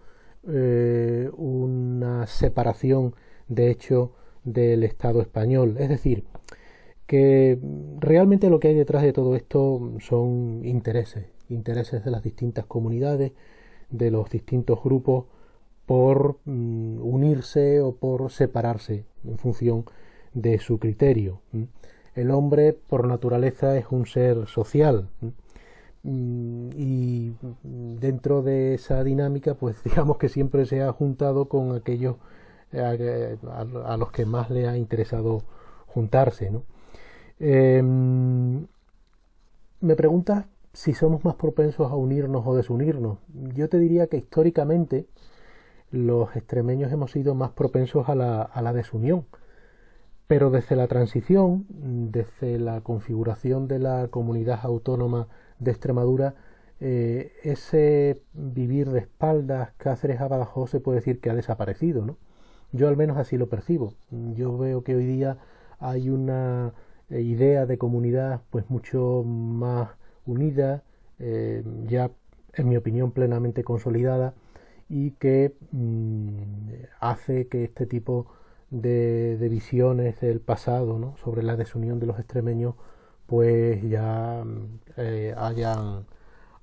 eh, 0.47 1.29
una 1.35 2.25
separación 2.25 3.13
de 3.47 3.69
hecho 3.69 4.13
del 4.43 4.83
Estado 4.83 5.21
español. 5.21 5.75
Es 5.77 5.89
decir, 5.89 6.23
que 7.05 7.59
realmente 7.99 8.49
lo 8.49 8.59
que 8.59 8.69
hay 8.69 8.75
detrás 8.75 9.03
de 9.03 9.13
todo 9.13 9.35
esto 9.35 9.93
son 9.99 10.61
intereses, 10.65 11.27
intereses 11.49 12.03
de 12.03 12.11
las 12.11 12.23
distintas 12.23 12.65
comunidades, 12.65 13.33
de 13.89 14.11
los 14.11 14.29
distintos 14.29 14.81
grupos 14.83 15.25
por 15.85 16.37
mm, 16.45 16.99
unirse 17.01 17.81
o 17.81 17.95
por 17.95 18.29
separarse 18.31 19.05
en 19.29 19.37
función 19.37 19.85
de 20.33 20.59
su 20.59 20.79
criterio. 20.79 21.41
El 22.15 22.31
hombre 22.31 22.73
por 22.73 23.07
naturaleza 23.07 23.77
es 23.77 23.85
un 23.91 24.05
ser 24.05 24.47
social. 24.47 25.09
Mm, 26.07 26.69
y 26.75 27.33
dentro 27.99 28.41
de 28.41 28.75
esa 28.75 29.03
dinámica 29.03 29.55
pues 29.55 29.83
digamos 29.83 30.17
que 30.17 30.29
siempre 30.29 30.65
se 30.65 30.81
ha 30.81 30.93
juntado 30.93 31.49
con 31.49 31.75
aquellos 31.75 32.15
eh, 32.71 33.37
a, 33.51 33.97
los 33.97 34.11
que 34.11 34.25
más 34.25 34.49
le 34.49 34.67
ha 34.67 34.77
interesado 34.77 35.43
juntarse 35.87 36.49
¿no? 36.49 36.63
Em, 37.39 38.67
me 39.81 39.95
preguntas 39.95 40.45
si 40.71 40.93
somos 40.93 41.25
más 41.25 41.35
propensos 41.35 41.91
a 41.91 41.95
unirnos 41.95 42.45
o 42.45 42.55
desunirnos 42.55 43.17
yo 43.55 43.67
te 43.67 43.77
diría 43.77 44.07
que 44.07 44.17
históricamente 44.17 45.07
los 45.91 46.35
extremeños 46.35 46.91
hemos 46.91 47.11
sido 47.11 47.35
más 47.35 47.51
propensos 47.51 48.09
a 48.09 48.15
la, 48.15 48.41
a 48.41 48.61
la 48.61 48.73
desunión 48.73 49.25
pero 50.27 50.51
desde 50.51 50.75
la 50.75 50.87
transición, 50.87 51.65
desde 51.69 52.59
la 52.59 52.81
configuración 52.81 53.67
de 53.67 53.79
la 53.79 54.09
comunidad 54.09 54.59
autónoma 54.63 55.27
de 55.59 55.71
Extremadura, 55.71 56.35
eh, 56.79 57.31
ese 57.43 58.21
vivir 58.33 58.91
de 58.91 58.99
espaldas 58.99 59.71
Cáceres 59.77 60.19
a 60.21 60.67
se 60.67 60.79
puede 60.79 60.99
decir 60.99 61.19
que 61.21 61.29
ha 61.29 61.35
desaparecido, 61.35 62.05
¿no? 62.05 62.17
Yo 62.73 62.89
al 62.89 62.97
menos 62.97 63.17
así 63.17 63.37
lo 63.37 63.47
percibo. 63.47 63.93
Yo 64.11 64.57
veo 64.57 64.83
que 64.83 64.95
hoy 64.95 65.05
día 65.05 65.37
hay 65.79 66.09
una 66.09 66.73
idea 67.09 67.65
de 67.65 67.77
comunidad 67.77 68.41
pues 68.49 68.69
mucho 68.69 69.23
más 69.23 69.91
unida, 70.25 70.83
eh, 71.19 71.63
ya 71.85 72.11
en 72.53 72.67
mi 72.67 72.75
opinión 72.75 73.11
plenamente 73.11 73.63
consolidada 73.63 74.33
y 74.89 75.11
que 75.11 75.55
mm, 75.71 76.71
hace 76.99 77.47
que 77.47 77.63
este 77.63 77.85
tipo 77.85 78.27
de, 78.69 79.37
de, 79.37 79.49
visiones 79.49 80.19
del 80.21 80.39
pasado 80.39 80.99
¿no? 80.99 81.15
sobre 81.23 81.43
la 81.43 81.55
desunión 81.55 81.99
de 81.99 82.05
los 82.05 82.19
extremeños 82.19 82.75
pues 83.27 83.83
ya 83.87 84.43
eh, 84.95 85.35
hayan, 85.37 86.05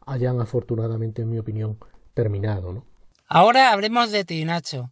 hayan 0.06 0.40
afortunadamente, 0.40 1.22
en 1.22 1.30
mi 1.30 1.38
opinión, 1.38 1.78
terminado. 2.14 2.72
¿no? 2.72 2.84
Ahora 3.28 3.70
hablemos 3.72 4.10
de 4.10 4.24
ti, 4.24 4.44
Nacho. 4.44 4.90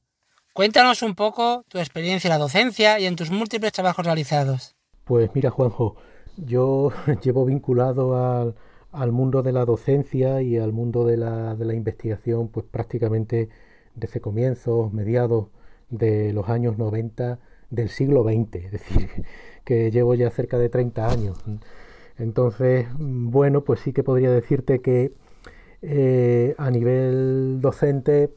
Cuéntanos 0.52 1.02
un 1.02 1.14
poco 1.14 1.64
tu 1.68 1.78
experiencia 1.78 2.28
en 2.28 2.32
la 2.32 2.38
docencia 2.38 3.00
y 3.00 3.06
en 3.06 3.16
tus 3.16 3.30
múltiples 3.30 3.72
trabajos 3.72 4.04
realizados. 4.04 4.76
Pues 5.04 5.30
mira, 5.34 5.50
Juanjo, 5.50 5.96
yo 6.36 6.92
llevo 7.22 7.46
vinculado 7.46 8.16
al, 8.16 8.54
al 8.92 9.12
mundo 9.12 9.42
de 9.42 9.52
la 9.52 9.64
docencia 9.64 10.42
y 10.42 10.58
al 10.58 10.72
mundo 10.72 11.04
de 11.04 11.16
la, 11.16 11.54
de 11.56 11.64
la 11.64 11.74
investigación, 11.74 12.48
pues 12.48 12.66
prácticamente 12.70 13.48
desde 13.94 14.20
comienzos, 14.20 14.92
mediados 14.92 15.48
de 15.90 16.32
los 16.32 16.48
años 16.48 16.78
90 16.78 17.38
del 17.70 17.88
siglo 17.88 18.22
XX, 18.22 18.56
es 18.56 18.72
decir, 18.72 19.08
que 19.64 19.90
llevo 19.90 20.14
ya 20.14 20.30
cerca 20.30 20.58
de 20.58 20.68
30 20.68 21.08
años. 21.08 21.38
Entonces, 22.18 22.86
bueno, 22.98 23.62
pues 23.64 23.80
sí 23.80 23.92
que 23.92 24.02
podría 24.02 24.30
decirte 24.30 24.80
que 24.80 25.12
eh, 25.82 26.54
a 26.58 26.70
nivel 26.70 27.60
docente 27.60 28.32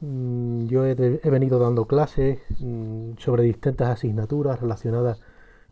mm, 0.00 0.66
yo 0.66 0.86
he, 0.86 0.94
venido 0.94 1.58
dando 1.58 1.86
clases 1.86 2.38
mm, 2.60 3.18
sobre 3.18 3.42
distintas 3.42 3.90
asignaturas 3.90 4.60
relacionadas 4.60 5.20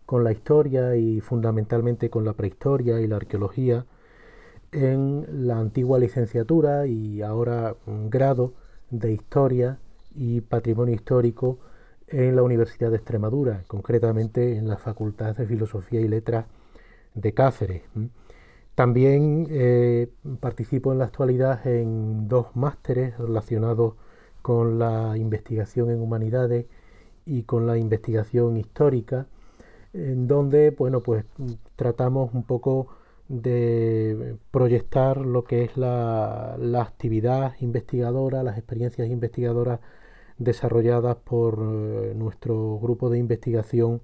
con 0.04 0.24
la 0.24 0.32
historia 0.32 0.96
y 0.96 1.20
fundamentalmente 1.20 2.10
con 2.10 2.24
la 2.24 2.34
prehistoria 2.34 3.00
y 3.00 3.06
la 3.06 3.16
arqueología. 3.16 3.86
En 4.72 5.46
la 5.46 5.58
antigua 5.58 5.98
licenciatura 5.98 6.86
y 6.86 7.22
ahora 7.22 7.76
un 7.86 8.10
grado 8.10 8.54
de 8.90 9.12
Historia 9.12 9.78
y 10.14 10.40
Patrimonio 10.40 10.94
Histórico 10.94 11.58
en 12.06 12.36
la 12.36 12.42
Universidad 12.42 12.90
de 12.90 12.96
Extremadura, 12.96 13.64
concretamente 13.66 14.56
en 14.56 14.68
la 14.68 14.78
Facultad 14.78 15.36
de 15.36 15.46
Filosofía 15.46 16.00
y 16.00 16.08
Letras 16.08 16.46
de 17.14 17.34
Cáceres. 17.34 17.82
También 18.74 19.46
eh, 19.50 20.08
participo 20.40 20.92
en 20.92 20.98
la 20.98 21.06
actualidad 21.06 21.66
en 21.66 22.28
dos 22.28 22.54
másteres 22.54 23.18
relacionados 23.18 23.94
con 24.40 24.78
la 24.78 25.16
investigación 25.16 25.90
en 25.90 26.00
humanidades 26.00 26.66
y 27.26 27.42
con 27.42 27.66
la 27.66 27.76
investigación 27.76 28.56
histórica, 28.56 29.26
en 29.92 30.26
donde 30.28 30.70
bueno, 30.70 31.02
pues, 31.02 31.24
tratamos 31.76 32.32
un 32.32 32.44
poco 32.44 32.88
de 33.28 34.36
proyectar 34.50 35.18
lo 35.18 35.44
que 35.44 35.64
es 35.64 35.76
la, 35.76 36.54
actividad 36.80 37.54
investigadora, 37.60 38.42
las 38.42 38.58
experiencias 38.58 39.08
investigadoras 39.08 39.80
desarrolladas 40.38 41.16
por 41.16 41.58
eh, 41.60 42.14
nuestro 42.14 42.78
grupo 42.78 43.10
de 43.10 43.18
investigación 43.18 44.00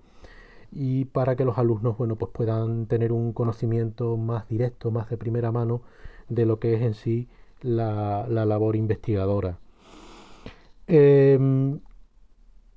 y 0.72 1.06
para 1.06 1.36
que 1.36 1.44
los 1.44 1.58
alumnos 1.58 1.96
bueno, 1.96 2.16
pues 2.16 2.32
puedan 2.32 2.86
tener 2.86 3.12
un 3.12 3.32
conocimiento 3.32 4.16
más 4.16 4.48
directo, 4.48 4.90
más 4.90 5.08
de 5.08 5.16
primera 5.16 5.52
mano 5.52 5.82
de 6.28 6.46
lo 6.46 6.58
que 6.58 6.74
es 6.74 6.82
en 6.82 6.94
sí 6.94 7.28
la, 7.62 8.26
labor 8.28 8.76
investigadora. 8.76 9.58
Em, 10.86 11.80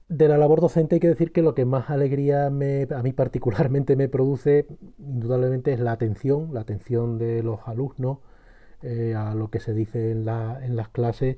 de 0.09 0.27
la 0.27 0.37
labor 0.37 0.61
docente 0.61 0.95
hay 0.95 0.99
que 1.01 1.09
decir 1.09 1.31
que 1.31 1.41
lo 1.41 1.53
que 1.53 1.65
más 1.65 1.89
alegría 1.89 2.49
me, 2.49 2.87
a 2.95 3.03
mí 3.03 3.11
particularmente 3.11 3.95
me 3.95 4.07
produce, 4.07 4.65
indudablemente, 4.99 5.73
es 5.73 5.79
la 5.79 5.91
atención, 5.91 6.53
la 6.53 6.61
atención 6.61 7.17
de 7.17 7.43
los 7.43 7.59
alumnos 7.65 8.19
eh, 8.83 9.15
a 9.15 9.33
lo 9.35 9.49
que 9.49 9.59
se 9.59 9.73
dice 9.73 10.11
en, 10.11 10.25
las 10.25 10.89
clases 10.89 11.37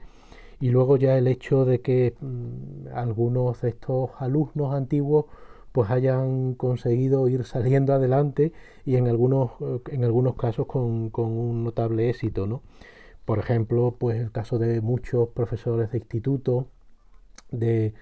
y 0.60 0.70
luego 0.70 0.98
ya 0.98 1.18
el 1.18 1.28
hecho 1.28 1.66
de 1.66 1.82
que 1.82 2.16
mm, 2.20 2.88
algunos 2.94 3.62
de 3.62 3.70
estos 3.70 4.12
alumnos 4.20 4.76
antiguos 4.76 5.26
pues 5.72 5.90
hayan 5.92 6.56
conseguido 6.56 7.28
ir 7.30 7.46
saliendo 7.46 7.94
adelante 7.94 8.54
y 8.86 8.98
en 8.98 9.08
algunos, 9.08 9.52
eh, 9.62 9.80
en 9.92 10.04
algunos 10.04 10.36
casos 10.36 10.68
con, 10.68 11.10
con 11.10 11.26
un 11.28 11.64
notable 11.64 12.10
éxito, 12.10 12.46
¿no? 12.48 12.62
Por 13.26 13.40
ejemplo, 13.40 13.96
pues 14.00 14.20
el 14.20 14.32
caso 14.32 14.60
de 14.60 14.82
muchos 14.82 15.30
profesores 15.30 15.92
de 15.92 16.00
instituto, 16.00 16.68
de 17.52 17.94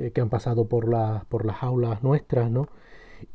eh, 0.00 0.10
que 0.12 0.20
han 0.20 0.30
pasado 0.30 0.66
por, 0.66 0.90
por 1.28 1.44
las 1.44 1.62
aulas 1.62 2.02
nuestras, 2.02 2.50
¿no? 2.50 2.68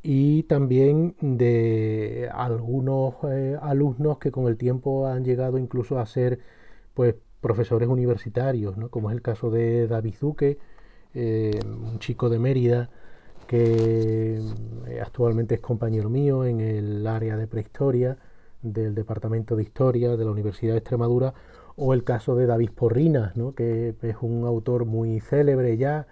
y 0.01 0.43
también 0.43 1.15
de 1.21 2.30
algunos 2.34 3.15
eh, 3.30 3.58
alumnos 3.62 4.17
que 4.17 4.32
con 4.32 4.47
el 4.47 4.58
tiempo 4.58 5.08
han 5.08 5.23
llegado 5.23 5.58
incluso 5.58 5.99
a 5.99 6.06
ser 6.06 6.39
pues 6.93 7.15
profesores 7.41 7.88
universitarios, 7.88 8.78
¿no? 8.78 8.89
como 8.89 9.10
es 9.10 9.15
el 9.15 9.21
caso 9.21 9.51
de 9.51 9.88
David 9.88 10.15
Zuque, 10.15 10.58
eh, 11.13 11.60
un 11.63 11.99
chico 11.99 12.30
de 12.30 12.39
Mérida 12.39 12.89
que 13.47 14.41
actualmente 15.04 15.56
es 15.56 15.62
compañero 15.62 16.10
mío 16.10 16.45
en 16.45 16.62
el 16.62 17.06
área 17.06 17.38
de 17.38 17.45
prehistoria 17.47 18.17
del 18.63 18.95
Departamento 18.95 19.56
de 19.56 19.63
Historia 19.63 20.17
de 20.17 20.25
la 20.25 20.32
Universidad 20.32 20.73
de 20.73 20.80
Extremadura, 20.80 21.36
o 21.75 21.93
el 21.93 22.04
caso 22.04 22.36
de 22.36 22.47
David 22.47 22.71
Porrinas, 22.71 23.36
¿no? 23.36 23.54
que 23.54 23.93
es 24.01 24.15
un 24.21 24.45
autor 24.45 24.86
muy 24.86 25.19
célebre 25.19 25.78
ya, 25.78 26.08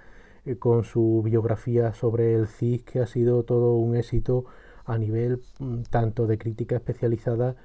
con 0.60 0.84
su 0.84 1.22
biografía 1.24 1.94
sobre 1.94 2.36
el 2.36 2.48
CIS, 2.48 2.84
que 2.84 3.00
ha 3.00 3.08
sido 3.08 3.44
todo 3.44 3.76
un 3.76 3.96
éxito 3.96 4.46
a 4.86 4.98
nivel 4.98 5.42
mm, 5.60 5.84
tanto 5.90 6.28
de 6.28 6.38
crítica 6.38 6.76
especializada 6.76 7.56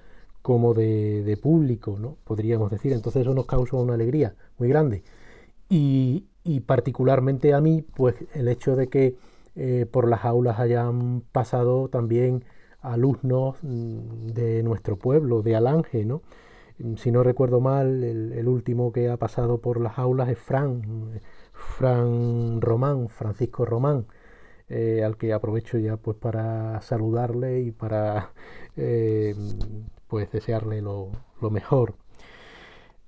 como 0.42 0.72
de, 0.74 1.38
público, 1.42 1.96
¿no? 1.98 2.16
podríamos 2.24 2.70
decir. 2.70 2.92
Entonces 2.92 3.22
eso 3.22 3.34
nos 3.34 3.46
causa 3.46 3.76
una 3.76 3.94
alegría 3.94 4.34
muy 4.58 4.68
grande. 4.68 5.02
Y, 5.68 6.24
particularmente 6.66 7.52
a 7.52 7.60
mí, 7.60 7.82
pues 7.82 8.14
el 8.32 8.48
hecho 8.48 8.74
de 8.74 8.88
que 8.88 9.16
eh, 9.54 9.86
por 9.90 10.08
las 10.08 10.24
aulas 10.24 10.58
hayan 10.58 11.22
pasado 11.32 11.88
también 11.88 12.44
alumnos 12.80 13.56
mm, 13.62 14.28
de 14.28 14.62
nuestro 14.62 14.96
pueblo, 14.96 15.42
de 15.42 15.56
Alange, 15.56 16.04
¿no? 16.04 16.22
Si 16.96 17.10
no 17.10 17.24
recuerdo 17.24 17.60
mal, 17.60 18.04
el, 18.04 18.32
el 18.32 18.48
último 18.48 18.92
que 18.92 19.08
ha 19.08 19.16
pasado 19.16 19.60
por 19.60 19.80
las 19.80 19.98
aulas 19.98 20.28
es 20.28 20.38
Fran, 20.38 21.20
Fran 21.58 22.60
Román, 22.60 23.08
Francisco 23.08 23.64
Román, 23.64 24.06
eh, 24.68 25.02
al 25.04 25.16
que 25.16 25.32
aprovecho 25.32 25.78
ya 25.78 25.96
pues 25.96 26.16
para 26.16 26.80
saludarle 26.82 27.60
y 27.62 27.72
para 27.72 28.32
eh, 28.76 29.34
pues 30.06 30.30
desearle 30.32 30.80
lo, 30.80 31.10
mejor. 31.50 31.94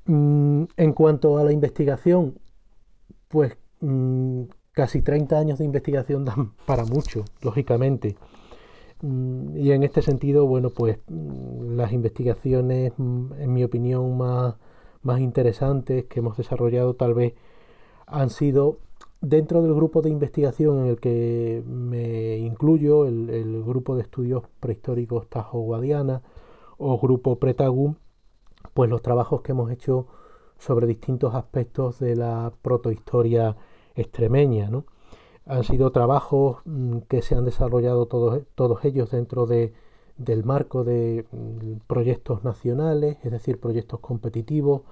Mm, 0.06 0.64
en 0.76 0.92
cuanto 0.92 1.38
a 1.38 1.44
la 1.44 1.52
investigación, 1.52 2.38
pues 3.28 3.56
mm, 3.80 4.42
casi 4.72 5.02
30 5.02 5.38
años 5.38 5.58
de 5.58 5.64
investigación 5.64 6.24
dan 6.24 6.52
para 6.66 6.84
mucho, 6.84 7.24
lógicamente. 7.42 8.16
Mm, 9.02 9.56
y 9.56 9.72
en 9.72 9.82
este 9.84 10.02
sentido, 10.02 10.46
bueno, 10.46 10.70
pues 10.70 10.98
las 11.08 11.92
investigaciones, 11.92 12.92
en 12.98 13.52
mi 13.52 13.64
opinión, 13.64 14.16
más, 14.18 14.56
más 15.02 15.20
interesantes 15.20 16.06
que 16.06 16.20
hemos 16.20 16.36
desarrollado 16.36 16.94
tal 16.94 17.14
vez 17.14 17.34
han 18.11 18.31
sido 18.31 18.79
dentro 19.20 19.62
del 19.62 19.75
grupo 19.75 20.03
de 20.03 20.11
investigación 20.11 20.81
en 20.81 20.87
el 20.87 21.01
que 21.01 21.62
me 21.66 22.38
incluyo, 22.38 23.07
el, 23.07 23.62
grupo 23.64 23.96
de 23.96 24.03
estudios 24.03 24.44
prehistóricos 24.61 25.29
Tajo 25.29 25.61
Guadiana 25.61 26.23
o 26.79 26.99
grupo 26.99 27.38
Pretagum, 27.38 27.96
pues 28.75 28.90
los 28.90 29.03
trabajos 29.03 29.42
que 29.42 29.53
hemos 29.53 29.70
hecho 29.70 30.07
sobre 30.59 30.87
distintos 30.87 31.35
aspectos 31.35 31.99
de 31.99 32.16
la 32.16 32.53
protohistoria 32.62 33.57
extremeña. 33.94 34.70
¿no? 34.70 34.85
Han 35.46 35.64
sido 35.64 35.90
trabajos 35.90 36.59
mm, 36.64 36.99
que 37.09 37.23
se 37.23 37.35
han 37.35 37.44
desarrollado 37.44 38.07
todos, 38.07 38.42
todos 38.55 38.85
ellos 38.85 39.11
dentro 39.11 39.46
de, 39.46 39.73
del 40.16 40.44
marco 40.44 40.85
de 40.85 41.27
mm, 41.31 41.87
proyectos 41.87 42.44
nacionales, 42.44 43.18
es 43.23 43.31
decir, 43.31 43.61
proyectos 43.61 44.01
competitivos 44.01 44.83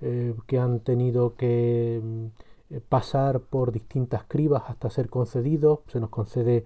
eh, 0.00 0.34
que 0.46 0.58
han 0.58 0.80
tenido 0.80 1.36
que 1.36 2.00
mm, 2.02 2.26
pasar 2.88 3.40
por 3.40 3.72
distintas 3.72 4.24
cribas 4.24 4.64
hasta 4.68 4.90
ser 4.90 5.08
concedido. 5.08 5.82
Se 5.88 6.00
nos 6.00 6.10
concede 6.10 6.64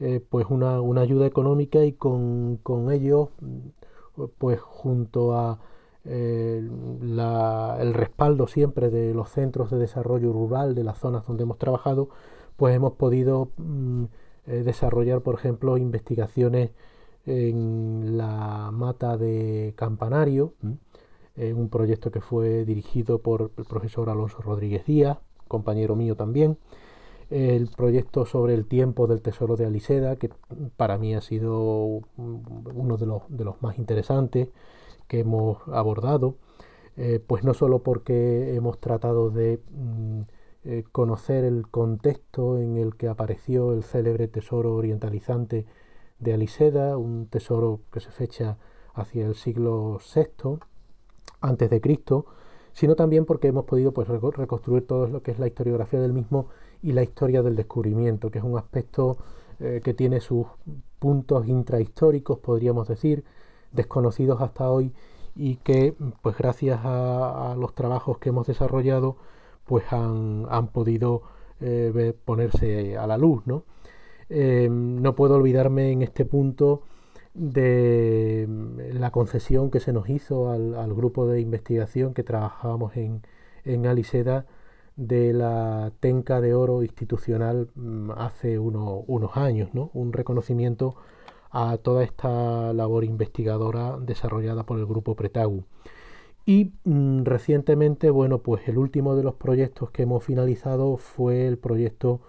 eh, 0.00 0.20
pues 0.28 0.46
una, 0.50 0.78
ayuda 1.00 1.26
económica 1.26 1.84
y 1.84 1.92
con, 1.92 2.60
ello, 2.92 3.30
mm, 3.40 4.24
pues 4.38 4.60
junto 4.60 5.34
a 5.36 5.60
eh, 6.04 6.58
el 6.60 7.94
respaldo 7.94 8.46
siempre 8.48 8.90
de 8.90 9.14
los 9.14 9.30
centros 9.30 9.70
de 9.70 9.78
desarrollo 9.78 10.32
rural 10.32 10.74
de 10.74 10.84
las 10.84 10.98
zonas 10.98 11.26
donde 11.26 11.44
hemos 11.44 11.58
trabajado, 11.58 12.08
pues 12.56 12.74
hemos 12.74 12.94
podido 12.94 13.50
mm, 13.56 14.04
desarrollar, 14.46 15.20
por 15.22 15.36
ejemplo, 15.36 15.76
investigaciones 15.78 16.70
en 17.26 18.16
la 18.18 18.70
mata 18.72 19.16
de 19.16 19.74
Campanario, 19.76 20.54
un 21.36 21.68
proyecto 21.70 22.10
que 22.10 22.20
fue 22.20 22.64
dirigido 22.64 23.20
por 23.20 23.52
el 23.56 23.64
profesor 23.64 24.10
Alonso 24.10 24.42
Rodríguez 24.42 24.84
Díaz, 24.84 25.18
compañero 25.52 25.94
mío 25.94 26.16
también. 26.16 26.58
El 27.30 27.68
proyecto 27.68 28.26
sobre 28.26 28.54
el 28.54 28.66
tiempo 28.66 29.06
del 29.06 29.22
tesoro 29.22 29.56
de 29.56 29.66
Aliseda, 29.66 30.16
que 30.16 30.30
para 30.76 30.98
mí 30.98 31.14
ha 31.14 31.20
sido 31.20 32.02
uno 32.16 32.96
de 32.96 33.06
los, 33.06 33.62
más 33.62 33.78
interesantes 33.78 34.48
que 35.08 35.20
hemos 35.20 35.58
abordado, 35.68 36.36
eh, 36.96 37.20
pues 37.26 37.44
no 37.44 37.54
solo 37.54 37.82
porque 37.82 38.54
hemos 38.54 38.78
tratado 38.80 39.30
de 39.30 39.60
mm, 39.70 40.20
eh, 40.64 40.84
conocer 40.92 41.44
el 41.44 41.68
contexto 41.68 42.58
en 42.58 42.76
el 42.76 42.96
que 42.96 43.08
apareció 43.08 43.72
el 43.72 43.82
célebre 43.82 44.28
tesoro 44.28 44.74
orientalizante 44.74 45.66
de 46.18 46.34
Aliseda, 46.34 46.96
un 46.96 47.26
tesoro 47.26 47.80
que 47.90 48.00
se 48.00 48.10
fecha 48.10 48.58
hacia 48.94 49.26
el 49.26 49.34
siglo 49.34 49.98
VI 50.14 50.58
antes 51.40 51.70
de 51.70 51.80
Cristo, 51.80 52.26
sino 52.72 52.94
también 52.96 53.24
porque 53.24 53.48
hemos 53.48 53.64
podido 53.64 53.92
pues, 53.92 54.08
reconstruir 54.08 54.86
todo 54.86 55.06
lo 55.06 55.22
que 55.22 55.30
es 55.30 55.38
la 55.38 55.46
historiografía 55.46 56.00
del 56.00 56.12
mismo 56.12 56.48
y 56.82 56.92
la 56.92 57.02
historia 57.02 57.42
del 57.42 57.56
descubrimiento, 57.56 58.30
que 58.30 58.38
es 58.38 58.44
un 58.44 58.58
aspecto 58.58 59.18
eh, 59.60 59.80
que 59.84 59.94
tiene 59.94 60.20
sus 60.20 60.46
puntos 60.98 61.46
intrahistóricos, 61.46 62.38
podríamos 62.38 62.88
decir, 62.88 63.24
desconocidos 63.72 64.40
hasta 64.40 64.70
hoy 64.70 64.92
y 65.34 65.56
que 65.56 65.94
pues 66.22 66.36
gracias 66.36 66.80
a, 66.84 67.54
los 67.58 67.74
trabajos 67.74 68.18
que 68.18 68.30
hemos 68.30 68.46
desarrollado 68.46 69.16
pues 69.64 69.84
han, 69.92 70.68
podido 70.72 71.22
eh, 71.60 72.14
ponerse 72.24 72.96
a 72.96 73.06
la 73.06 73.16
luz. 73.16 73.46
¿no? 73.46 73.64
Eh, 74.28 74.68
no 74.70 75.14
puedo 75.14 75.36
olvidarme 75.36 75.92
en 75.92 76.02
este 76.02 76.24
punto 76.24 76.82
de 77.34 78.46
mm, 78.48 78.98
la 78.98 79.10
concesión 79.10 79.70
que 79.70 79.80
se 79.80 79.92
nos 79.92 80.08
hizo 80.08 80.50
al, 80.50 80.94
grupo 80.94 81.26
de 81.26 81.40
investigación 81.40 82.14
que 82.14 82.22
trabajábamos 82.22 82.96
en, 82.96 83.22
en 83.64 83.86
Aliseda 83.86 84.46
de 84.96 85.32
la 85.32 85.92
tenca 86.00 86.40
de 86.40 86.54
oro 86.54 86.82
institucional 86.82 87.68
mm, 87.74 88.10
hace 88.12 88.58
unos 88.58 89.36
años, 89.36 89.70
¿no? 89.74 89.90
un 89.94 90.12
reconocimiento 90.12 90.96
a 91.50 91.76
toda 91.78 92.02
esta 92.04 92.72
labor 92.72 93.04
investigadora 93.04 93.98
desarrollada 94.00 94.64
por 94.64 94.78
el 94.78 94.86
grupo 94.86 95.14
Pretagu. 95.14 95.64
Y 96.44 96.72
mm, 96.84 97.24
recientemente, 97.24 98.10
bueno, 98.10 98.38
pues 98.38 98.68
el 98.68 98.78
último 98.78 99.14
de 99.16 99.22
los 99.22 99.34
proyectos 99.34 99.90
que 99.90 100.02
hemos 100.02 100.24
finalizado 100.24 100.96
fue 100.96 101.46
el 101.46 101.58
proyecto 101.58 102.20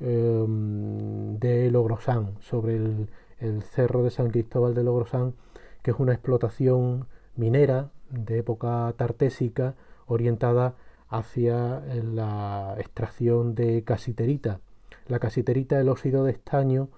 em, 0.00 1.38
de 1.38 1.70
Logrosán, 1.70 2.36
sobre 2.40 2.76
el, 2.76 3.08
el, 3.40 3.62
cerro 3.62 4.02
de 4.02 4.10
San 4.10 4.30
Cristóbal 4.30 4.74
de 4.74 4.84
Logrosán, 4.84 5.34
que 5.82 5.90
es 5.92 5.98
una 5.98 6.12
explotación 6.12 7.06
minera 7.36 7.90
de 8.10 8.38
época 8.38 8.92
tartésica 8.96 9.74
orientada 10.06 10.74
hacia 11.08 11.80
la 11.80 12.74
extracción 12.78 13.54
de 13.54 13.84
casiterita. 13.84 14.60
La 15.06 15.18
casiterita, 15.18 15.80
el 15.80 15.88
óxido 15.88 16.24
de 16.24 16.32
estaño, 16.32 16.88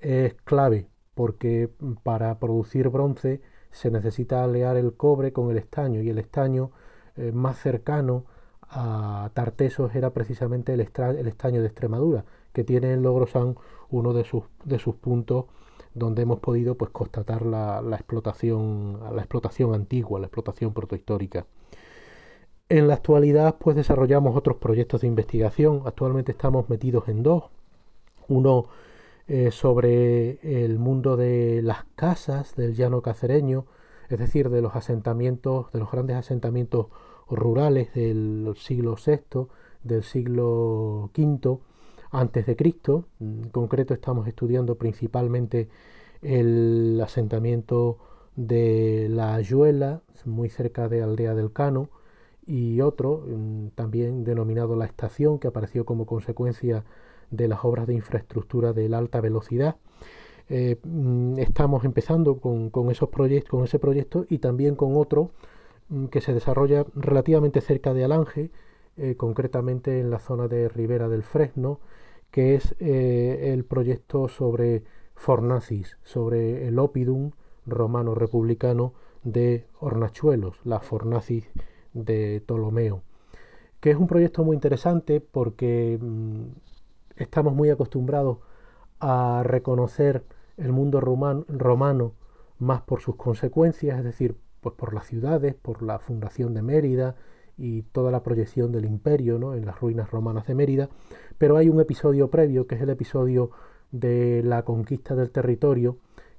es 0.00 0.34
clave 0.44 0.88
porque 1.14 1.68
para 2.04 2.38
producir 2.38 2.88
bronce 2.90 3.40
se 3.72 3.90
necesita 3.90 4.44
alear 4.44 4.76
el 4.76 4.94
cobre 4.94 5.32
con 5.32 5.50
el 5.50 5.58
estaño 5.58 6.00
y 6.00 6.08
el 6.10 6.18
estaño 6.18 6.70
eh, 7.16 7.32
más 7.32 7.58
cercano 7.58 8.24
a 8.70 9.30
Tartesos 9.34 9.94
era 9.94 10.10
precisamente 10.10 10.72
el, 10.74 10.80
estaño 10.80 11.60
de 11.60 11.66
Extremadura, 11.66 12.24
que 12.52 12.64
tiene 12.64 12.92
en 12.92 13.02
Logrosán 13.02 13.56
uno 13.90 14.12
de 14.12 14.24
sus, 14.24 14.44
de 14.64 14.78
sus 14.78 14.94
puntos 14.94 15.46
donde 15.98 16.22
hemos 16.22 16.40
podido 16.40 16.76
pues, 16.76 16.90
constatar 16.90 17.44
la, 17.44 17.82
explotación, 17.92 19.00
la 19.14 19.22
explotación 19.22 19.74
antigua, 19.74 20.20
la 20.20 20.26
explotación 20.26 20.72
protohistórica. 20.72 21.46
En 22.68 22.86
la 22.86 22.94
actualidad 22.94 23.56
pues 23.58 23.76
desarrollamos 23.76 24.36
otros 24.36 24.58
proyectos 24.58 25.00
de 25.00 25.06
investigación. 25.06 25.82
Actualmente 25.86 26.32
estamos 26.32 26.68
metidos 26.68 27.08
en 27.08 27.22
dos. 27.22 27.44
Uno 28.28 28.66
eh, 29.26 29.50
sobre 29.50 30.38
el 30.64 30.78
mundo 30.78 31.16
de 31.16 31.62
las 31.62 31.84
casas 31.96 32.56
del 32.56 32.74
llano 32.74 33.00
cacereño, 33.02 33.66
es 34.10 34.18
decir, 34.18 34.50
de 34.50 34.62
los 34.62 34.76
asentamientos, 34.76 35.72
de 35.72 35.78
los 35.78 35.90
grandes 35.90 36.16
asentamientos 36.16 36.86
rurales 37.28 37.92
del 37.94 38.54
siglo 38.56 38.96
VI, 38.96 39.46
del 39.82 40.02
siglo 40.02 41.10
V 41.16 41.58
antes 42.10 42.46
de 42.46 42.56
Cristo. 42.56 43.04
En 43.20 43.50
concreto 43.50 43.94
estamos 43.94 44.26
estudiando 44.28 44.76
principalmente 44.76 45.68
el 46.22 47.00
asentamiento 47.02 47.98
de 48.36 49.08
la 49.10 49.34
Ayuela, 49.34 50.02
muy 50.24 50.48
cerca 50.48 50.88
de 50.88 51.02
Aldea 51.02 51.34
del 51.34 51.52
Cano, 51.52 51.90
y 52.46 52.80
otro 52.80 53.24
mm, 53.26 53.68
también 53.74 54.24
denominado 54.24 54.76
la 54.76 54.86
estación, 54.86 55.38
que 55.38 55.48
apareció 55.48 55.84
como 55.84 56.06
consecuencia 56.06 56.84
de 57.30 57.48
las 57.48 57.64
obras 57.64 57.86
de 57.86 57.94
infraestructura 57.94 58.72
de 58.72 58.88
la 58.88 58.98
alta 58.98 59.20
velocidad. 59.20 59.76
Eh, 60.48 60.76
mm, 60.82 61.38
estamos 61.38 61.84
empezando 61.84 62.38
con, 62.40 62.90
esos 62.90 63.10
proyectos, 63.10 63.50
con 63.50 63.64
ese 63.64 63.78
proyecto 63.78 64.24
y 64.30 64.38
también 64.38 64.76
con 64.76 64.96
otro 64.96 65.30
mm, 65.88 66.06
que 66.06 66.20
se 66.20 66.32
desarrolla 66.32 66.86
relativamente 66.94 67.60
cerca 67.60 67.92
de 67.92 68.04
Alange, 68.04 68.50
eh, 68.96 69.14
concretamente 69.16 70.00
en 70.00 70.10
la 70.10 70.18
zona 70.18 70.48
de 70.48 70.68
Ribera 70.68 71.08
del 71.08 71.22
Fresno, 71.22 71.80
que 72.30 72.54
es 72.54 72.74
eh, 72.78 73.52
el 73.52 73.64
proyecto 73.64 74.28
sobre 74.28 74.84
Fornacis, 75.14 75.96
sobre 76.02 76.68
el 76.68 76.78
Opidum 76.78 77.32
romano 77.66 78.14
republicano 78.14 78.94
de 79.24 79.66
Hornachuelos, 79.80 80.56
la 80.64 80.80
Fornacis 80.80 81.48
de 81.92 82.42
Ptolomeo, 82.46 83.02
que 83.80 83.90
es 83.90 83.96
un 83.96 84.06
proyecto 84.06 84.44
muy 84.44 84.54
interesante 84.54 85.20
porque 85.20 85.98
mm, 86.00 86.44
estamos 87.16 87.54
muy 87.54 87.70
acostumbrados 87.70 88.38
a 89.00 89.42
reconocer 89.44 90.24
el 90.56 90.72
mundo 90.72 91.00
romano 91.00 92.14
más 92.58 92.82
por 92.82 93.00
sus 93.00 93.16
consecuencias, 93.16 93.98
es 93.98 94.04
decir, 94.04 94.36
pues 94.60 94.74
por 94.74 94.92
las 94.92 95.06
ciudades, 95.06 95.54
por 95.54 95.82
la 95.82 95.98
fundación 95.98 96.54
de 96.54 96.62
Mérida 96.62 97.16
y 97.56 97.82
toda 97.82 98.10
la 98.10 98.22
proyección 98.22 98.72
del 98.72 98.84
imperio 98.84 99.38
¿no? 99.38 99.54
en 99.54 99.66
las 99.66 99.80
ruinas 99.80 100.10
romanas 100.10 100.46
de 100.46 100.54
Mérida, 100.54 100.88
pero 101.38 101.56
hay 101.56 101.68
un 101.68 101.80
episodio 101.80 102.28
previo, 102.28 102.66
que 102.66 102.74
es 102.74 102.82
el 102.82 102.90
episodio 102.90 103.50
de 103.90 104.42
la 104.44 104.64
conquista 104.64 105.14
del 105.14 105.30
territorio, 105.30 105.96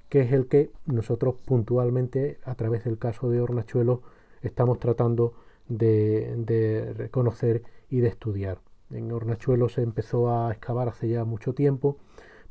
que 0.08 0.20
es 0.20 0.32
el 0.32 0.46
que 0.46 0.70
nosotros 0.86 1.36
puntualmente, 1.44 2.38
a 2.44 2.54
través 2.54 2.84
del 2.84 2.98
caso 2.98 3.30
de 3.30 3.40
Hornachuelo, 3.40 4.02
estamos 4.42 4.78
tratando 4.78 5.34
de, 5.68 6.34
de 6.36 6.92
reconocer 6.94 7.62
y 7.88 8.00
de 8.00 8.08
estudiar. 8.08 8.58
En 8.90 9.10
Hornachuelo 9.12 9.68
se 9.68 9.82
empezó 9.82 10.30
a 10.30 10.50
excavar 10.50 10.88
hace 10.88 11.08
ya 11.08 11.24
mucho 11.24 11.54
tiempo, 11.54 11.96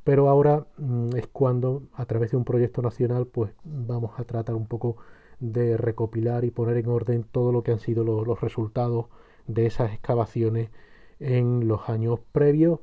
pero 0.04 0.30
ahora 0.30 0.66
mm, 0.78 1.16
es 1.18 1.28
cuando 1.28 1.84
a 1.94 2.06
través 2.06 2.32
de 2.32 2.38
un 2.38 2.46
proyecto 2.46 2.82
nacional 2.82 3.28
pues 3.28 3.52
vamos 3.64 4.20
a 4.20 4.24
tratar 4.24 4.56
un 4.56 4.68
poco 4.68 4.98
de 5.40 5.78
recopilar 5.78 6.44
y 6.46 6.52
poner 6.52 6.78
en 6.78 6.88
orden 6.88 7.24
todo 7.24 7.52
lo 7.52 7.64
que 7.64 7.72
han 7.72 7.80
sido 7.80 8.04
los, 8.04 8.42
resultados 8.42 9.06
de 9.48 9.66
esas 9.66 9.94
excavaciones 9.94 10.70
en 11.20 11.68
los 11.68 11.90
años 11.90 12.20
previos 12.32 12.80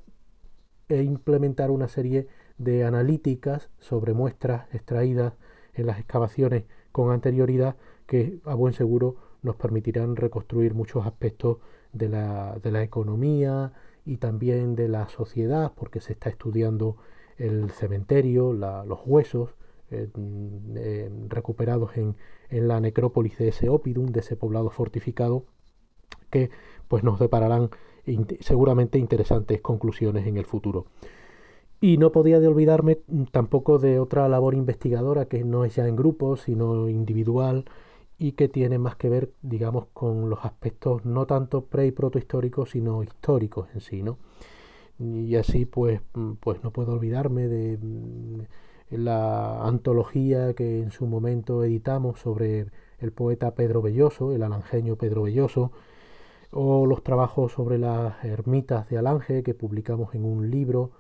e 0.89 1.03
implementar 1.03 1.71
una 1.71 1.89
serie 1.89 2.29
de 2.59 2.85
analíticas 2.85 3.71
sobre 3.79 4.15
muestras 4.15 4.73
extraídas 4.75 5.35
en 5.75 5.87
las 5.87 5.99
excavaciones 5.99 6.65
con 6.93 7.11
anterioridad 7.11 7.77
que 8.07 8.39
a 8.45 8.55
buen 8.55 8.73
seguro 8.73 9.17
nos 9.43 9.57
permitirán 9.57 10.17
reconstruir 10.17 10.75
muchos 10.75 11.07
aspectos 11.07 11.59
de 11.93 12.09
la, 12.09 12.59
de 12.63 12.71
la 12.71 12.83
economía 12.83 13.73
y 14.05 14.19
también 14.19 14.77
de 14.77 14.89
la 14.89 15.09
sociedad, 15.09 15.73
porque 15.75 16.01
se 16.01 16.13
está 16.13 16.31
estudiando 16.31 16.97
el 17.39 17.71
cementerio, 17.71 18.53
los 18.53 19.01
huesos 19.05 19.55
recuperados 21.29 21.97
en, 21.97 22.17
en, 22.49 22.69
la 22.69 22.81
necrópolis 22.81 23.39
de 23.39 23.49
ese 23.49 23.69
Opidum, 23.69 24.07
de 24.07 24.21
ese 24.21 24.37
poblado 24.37 24.71
fortificado, 24.71 25.45
que 26.31 26.51
pues 26.89 27.05
nos 27.05 27.19
depararán 27.19 27.71
seguramente 28.41 28.99
interesantes 28.99 29.61
conclusiones 29.61 30.27
en 30.27 30.37
el 30.37 30.45
futuro. 30.45 30.87
Y 31.81 31.99
no 31.99 32.11
podía 32.11 32.41
de 32.41 32.49
olvidarme 32.49 32.99
tampoco 33.33 33.79
de 33.79 33.99
otra 33.99 34.29
labor 34.29 34.55
investigadora 34.55 35.27
que 35.27 35.45
no 35.45 35.65
es 35.65 35.77
ya 35.77 35.87
en 35.87 35.97
grupo, 35.97 36.37
sino 36.37 36.89
individual, 36.89 37.67
y 38.19 38.33
que 38.33 38.49
tiene 38.49 38.79
más 38.79 38.97
que 38.97 39.09
ver, 39.09 39.33
digamos, 39.43 39.87
con 39.93 40.31
los 40.31 40.45
aspectos 40.45 41.05
no 41.05 41.27
tanto 41.27 41.67
pre 41.67 41.87
y 41.87 41.93
protohistóricos, 41.93 42.71
sino 42.71 43.03
históricos 43.03 43.69
en 43.75 43.81
sí, 43.81 44.03
¿no? 44.03 44.19
Y 44.99 45.37
así, 45.37 45.67
pues, 45.67 46.01
mm, 46.15 46.33
pues 46.41 46.63
no 46.65 46.71
puedo 46.73 46.93
olvidarme 46.93 47.49
de 47.49 47.79
mm, 47.79 48.41
la 48.91 49.63
antología 49.67 50.55
que 50.55 50.83
en 50.83 50.91
su 50.93 51.07
momento 51.07 51.65
editamos 51.65 52.21
sobre 52.21 52.67
el 52.99 53.13
poeta 53.13 53.55
Pedro 53.55 53.83
Belloso, 53.83 54.33
el 54.33 54.43
alangeño 54.43 54.97
Pedro 54.97 55.25
Belloso, 55.25 55.73
o 56.51 56.87
los 56.87 57.03
trabajos 57.03 57.53
sobre 57.53 57.79
las 57.79 58.25
ermitas 58.25 58.89
de 58.89 58.99
Alange 58.99 59.43
que 59.43 59.55
publicamos 59.55 60.15
en 60.15 60.25
un 60.25 60.51
libro 60.51 60.93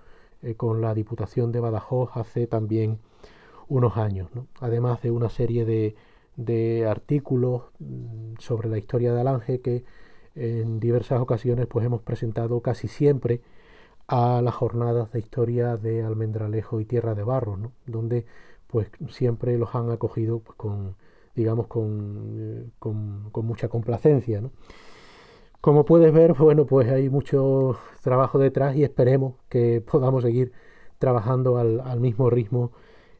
eh, 0.42 0.54
con 0.54 0.80
la 0.80 0.94
Diputación 0.94 1.52
de 1.52 1.60
Badajoz 1.60 2.10
hace 2.16 2.46
también 2.46 2.98
unos 3.68 3.96
años, 3.96 4.28
¿no? 4.34 4.46
además 4.60 5.02
de 5.02 5.10
una 5.10 5.28
serie 5.28 5.64
de 5.64 5.96
de 6.36 6.86
artículos 6.86 7.62
mm, 7.78 8.34
sobre 8.38 8.68
la 8.68 8.78
historia 8.78 9.12
de 9.12 9.20
Alange 9.20 9.60
que 9.60 9.84
en 10.34 10.80
diversas 10.80 11.20
ocasiones 11.20 11.66
pues 11.66 11.86
hemos 11.86 12.02
presentado 12.02 12.60
casi 12.60 12.88
siempre 12.88 13.40
a 14.06 14.42
las 14.42 14.54
jornadas 14.54 15.10
de 15.12 15.18
historia 15.18 15.76
de 15.76 16.02
Almendralejo 16.02 16.80
y 16.80 16.84
Tierra 16.84 17.14
de 17.14 17.24
Barro, 17.24 17.72
donde 17.86 18.26
pues 18.66 18.88
siempre 19.08 19.58
los 19.58 19.74
han 19.74 19.90
acogido 19.90 20.40
pues, 20.40 20.56
con 20.56 20.96
digamos 21.34 21.66
con, 21.66 22.36
eh, 22.38 22.70
con, 22.78 23.46
mucha 23.46 23.68
complacencia. 23.68 24.42
Como 25.66 25.84
puedes 25.84 26.12
ver, 26.12 26.32
bueno, 26.38 26.64
pues 26.64 26.88
hay 26.88 27.10
mucho 27.10 27.76
trabajo 28.00 28.38
detrás 28.38 28.76
y 28.76 28.84
esperemos 28.84 29.34
que 29.48 29.80
podamos 29.80 30.22
seguir 30.22 30.52
trabajando 31.00 31.58
al, 31.58 31.80
al 31.80 31.98
mismo 31.98 32.30
ritmo 32.30 32.70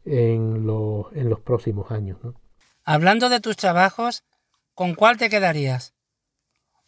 en, 0.05 0.65
los, 0.65 1.07
en 1.15 1.29
los 1.29 1.41
próximos 1.41 1.91
años. 1.91 2.19
¿no? 2.23 2.35
Hablando 2.85 3.31
de 3.31 3.41
tus 3.41 3.57
trabajos, 3.57 4.23
¿con 4.75 4.95
cuál 4.95 5.17
te 5.17 5.29
quedarías? 5.29 5.97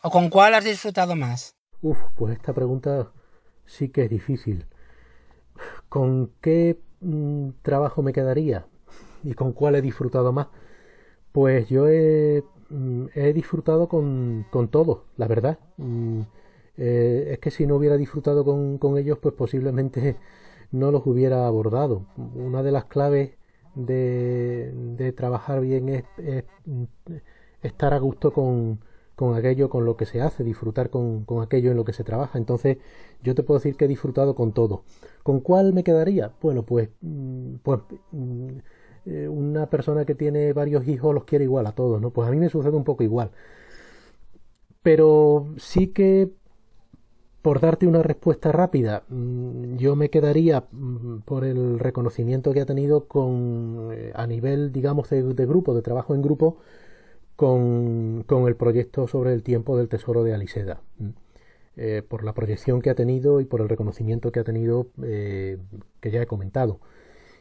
¿O 0.01 0.11
con 0.11 0.31
cuál 0.31 0.55
has 0.55 0.63
disfrutado 0.63 1.17
más? 1.17 1.57
Uf, 1.83 1.99
pues 2.15 2.37
esta 2.37 2.53
pregunta 2.53 3.11
sí 3.67 3.89
que 3.89 4.05
es 4.05 4.11
difícil. 4.11 4.65
¿Con 5.89 6.31
qué 6.41 6.79
mm, 7.01 7.49
trabajo 7.63 8.01
me 8.03 8.13
quedaría? 8.13 8.69
¿Y 9.25 9.35
con 9.35 9.53
cuál 9.53 9.75
he 9.75 9.83
disfrutado 9.83 10.33
más? 10.33 10.47
Pues 11.33 11.69
yo 11.69 11.89
he, 11.89 12.45
mm, 12.71 13.07
disfrutado 13.35 13.89
con, 13.89 14.47
con 14.51 14.69
todo, 14.69 15.05
la 15.17 15.29
verdad. 15.29 15.59
Mm, 15.77 16.23
eh, 16.77 17.31
es 17.33 17.39
que 17.41 17.51
si 17.51 17.67
no 17.67 17.77
hubiera 17.77 17.97
disfrutado 17.97 18.45
con, 18.45 18.79
con 18.79 18.99
ellos, 18.99 19.19
pues 19.19 19.35
posiblemente 19.35 20.17
no 20.73 20.91
los 20.91 21.07
hubiera 21.07 21.47
abordado. 21.47 22.07
Una 22.35 22.63
de 22.63 22.73
las 22.73 22.85
claves 22.87 23.33
de, 23.75 25.13
trabajar 25.17 25.61
bien 25.61 25.89
es, 25.89 26.05
estar 27.63 27.95
a 27.95 27.99
gusto 27.99 28.33
con, 28.33 28.81
con 29.17 29.35
aquello 29.37 29.69
con 29.69 29.85
lo 29.85 29.97
que 29.97 30.07
se 30.07 30.21
hace, 30.21 30.45
disfrutar 30.45 30.91
con, 30.91 31.25
con, 31.25 31.43
aquello 31.43 31.71
en 31.71 31.77
lo 31.77 31.85
que 31.85 31.93
se 31.93 32.05
trabaja. 32.05 32.39
Entonces, 32.39 32.79
yo 33.23 33.35
te 33.35 33.43
puedo 33.43 33.59
decir 33.59 33.77
que 33.77 33.87
he 33.87 33.89
disfrutado 33.89 34.35
con 34.35 34.53
todo. 34.53 34.85
¿Con 35.23 35.41
cuál 35.41 35.73
me 35.73 35.85
quedaría? 35.85 36.33
Bueno, 36.41 36.63
pues, 36.65 36.91
mm, 37.01 37.57
pues 37.63 37.81
mm, 38.13 38.59
eh, 39.09 39.29
una 39.29 39.67
persona 39.71 40.05
que 40.05 40.15
tiene 40.15 40.53
varios 40.53 40.87
hijos 40.87 41.15
los 41.15 41.25
quiere 41.25 41.45
igual 41.45 41.67
a 41.67 41.73
todos, 41.73 42.01
¿no? 42.01 42.11
Pues 42.11 42.29
a 42.29 42.31
mí 42.31 42.39
me 42.39 42.51
sucede 42.51 42.77
un 42.77 42.85
poco 42.85 43.03
igual. 43.03 43.31
Pero 44.83 45.47
sí 45.57 45.89
que 45.89 46.31
por 47.43 47.61
darte 47.61 47.87
una 47.87 48.03
respuesta 48.03 48.53
rápida, 48.53 49.05
mm, 49.09 49.77
yo 49.77 49.97
me 49.97 50.11
quedaría 50.11 50.65
mm, 50.71 51.21
por 51.25 51.45
el 51.45 51.79
reconocimiento 51.79 52.53
que 52.53 52.61
ha 52.61 52.67
tenido 52.67 53.07
con 53.07 53.91
eh, 53.93 54.13
a 54.15 54.27
nivel, 54.27 54.73
digamos, 54.73 55.09
de, 55.11 55.23
grupo, 55.47 55.75
de 55.75 55.83
trabajo 55.83 56.15
en 56.15 56.23
grupo, 56.23 56.59
con, 57.37 58.25
el 58.47 58.57
proyecto 58.57 59.07
sobre 59.09 59.33
el 59.33 59.43
tiempo 59.43 59.77
del 59.77 59.89
tesoro 59.89 60.25
de 60.25 60.35
Aliseda. 60.35 60.83
Eh, 61.77 62.03
por 62.07 62.25
la 62.25 62.35
proyección 62.35 62.83
que 62.83 62.91
ha 62.91 62.95
tenido 62.97 63.41
y 63.41 63.45
por 63.45 63.61
el 63.61 63.69
reconocimiento 63.69 64.33
que 64.33 64.41
ha 64.41 64.45
tenido 64.45 64.89
que 65.01 66.11
ya 66.11 66.23
he 66.23 66.27
comentado. 66.27 66.81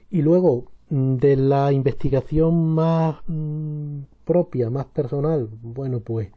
Y 0.10 0.22
luego, 0.22 0.66
de 0.90 1.36
la 1.36 1.72
investigación 1.72 2.74
más 2.74 3.18
propia, 4.26 4.70
más 4.70 4.86
personal, 4.88 5.50
bueno, 5.62 6.00
pues, 6.02 6.30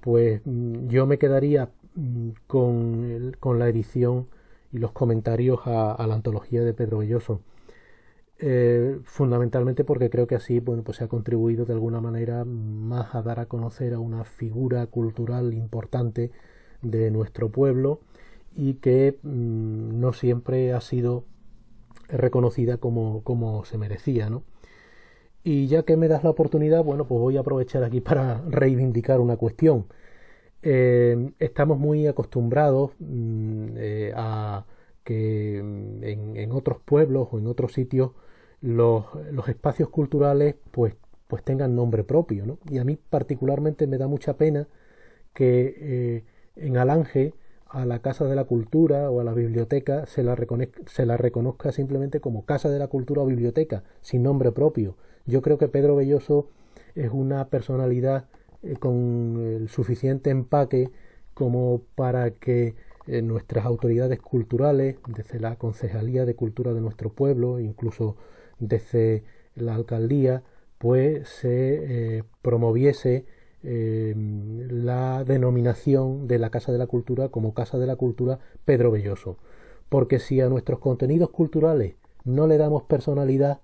pues 0.00 0.42
yo 0.44 1.06
me 1.06 1.18
quedaría 1.18 1.70
Mm, 1.94 2.30
con, 2.46 3.36
con 3.40 3.58
la 3.58 3.68
edición 3.68 4.28
y 4.72 4.78
los 4.78 4.92
comentarios 4.92 5.60
a, 5.66 6.06
la 6.06 6.14
antología 6.14 6.62
de 6.62 6.74
Pedro 6.74 6.98
Belloso. 6.98 7.40
Eh, 8.38 9.00
fundamentalmente 9.04 9.84
porque 9.84 10.08
creo 10.08 10.26
que 10.26 10.34
así 10.34 10.60
bueno, 10.60 10.82
pues 10.82 10.98
se 10.98 11.04
ha 11.04 11.08
contribuido 11.08 11.66
de 11.66 11.74
alguna 11.74 12.00
manera 12.00 12.44
más 12.46 13.14
a 13.14 13.22
dar 13.22 13.38
a 13.38 13.46
conocer 13.46 13.92
a 13.92 13.98
una 13.98 14.24
figura 14.24 14.86
cultural 14.86 15.52
importante 15.52 16.30
de 16.80 17.10
nuestro 17.10 17.50
pueblo 17.50 18.00
y 18.56 18.74
que 18.74 19.18
mm, 19.22 20.00
no 20.00 20.12
siempre 20.12 20.72
ha 20.72 20.80
sido 20.80 21.24
reconocida 22.12 22.76
como, 22.78 23.22
como 23.24 23.64
se 23.64 23.78
merecía. 23.78 24.30
¿no? 24.30 24.42
Y 25.42 25.68
ya 25.68 25.84
que 25.84 25.96
me 25.96 26.08
das 26.08 26.24
la 26.24 26.30
oportunidad, 26.30 26.84
bueno, 26.84 27.06
pues 27.06 27.20
voy 27.20 27.36
a 27.36 27.40
aprovechar 27.40 27.84
aquí 27.84 28.00
para 28.00 28.42
reivindicar 28.48 29.20
una 29.20 29.36
cuestión. 29.36 29.86
Eh, 30.62 31.32
estamos 31.38 31.78
muy 31.78 32.06
acostumbrados 32.06 32.92
mm, 32.98 33.68
eh, 33.76 34.12
a 34.14 34.66
que 35.04 35.62
mm, 35.62 36.04
en, 36.36 36.52
otros 36.52 36.78
pueblos 36.84 37.28
o 37.32 37.38
en 37.38 37.46
otros 37.46 37.72
sitios 37.72 38.12
los, 38.60 39.06
espacios 39.48 39.88
culturales 39.88 40.56
pues, 40.70 40.94
pues 41.28 41.42
tengan 41.44 41.74
nombre 41.74 42.04
propio. 42.04 42.46
¿no? 42.46 42.58
Y 42.70 42.78
a 42.78 42.84
mí 42.84 42.96
particularmente 42.96 43.86
me 43.86 43.98
da 43.98 44.06
mucha 44.08 44.36
pena 44.36 44.68
que 45.34 45.76
eh, 45.78 46.24
en 46.56 46.76
Alange 46.76 47.34
a 47.70 47.86
la 47.86 48.00
Casa 48.00 48.24
de 48.26 48.34
la 48.34 48.44
Cultura 48.44 49.10
o 49.10 49.20
a 49.20 49.24
la 49.24 49.32
biblioteca 49.32 50.06
se 50.06 50.22
la, 50.22 50.36
se 50.86 51.06
la 51.06 51.16
reconozca 51.16 51.72
simplemente 51.72 52.20
como 52.20 52.44
Casa 52.44 52.68
de 52.68 52.78
la 52.78 52.88
Cultura 52.88 53.22
o 53.22 53.26
Biblioteca, 53.26 53.84
sin 54.00 54.22
nombre 54.22 54.52
propio. 54.52 54.96
Yo 55.26 55.40
creo 55.42 55.58
que 55.58 55.68
Pedro 55.68 55.96
Belloso 55.96 56.48
es 56.94 57.10
una 57.12 57.48
personalidad 57.48 58.26
eh, 58.62 58.74
con 58.76 59.40
el 59.40 59.68
suficiente 59.68 60.30
empaque 60.30 60.90
como 61.34 61.82
para 61.94 62.32
que 62.32 62.74
eh, 63.06 63.22
nuestras 63.22 63.64
autoridades 63.64 64.20
culturales, 64.20 64.96
desde 65.06 65.40
la 65.40 65.56
Concejalía 65.56 66.24
de 66.26 66.34
Cultura 66.34 66.74
de 66.74 66.80
nuestro 66.80 67.10
pueblo, 67.10 67.60
incluso 67.60 68.16
desde 68.58 69.24
la 69.54 69.74
alcaldía, 69.74 70.42
pues 70.78 71.28
se 71.28 72.18
eh, 72.18 72.24
promoviese 72.42 73.26
la 73.62 75.24
denominación 75.24 76.26
de 76.26 76.38
la 76.38 76.50
Casa 76.50 76.72
de 76.72 76.78
la 76.78 76.86
Cultura 76.86 77.28
como 77.28 77.54
Casa 77.54 77.78
de 77.78 77.86
la 77.86 77.96
Cultura 77.96 78.38
Pedro 78.64 78.90
Belloso. 78.90 79.36
Porque 79.88 80.18
si 80.18 80.40
a 80.40 80.48
nuestros 80.48 80.78
contenidos 80.78 81.30
culturales 81.30 81.96
no 82.24 82.46
le 82.46 82.56
damos 82.56 82.84
personalidad, 82.84 83.60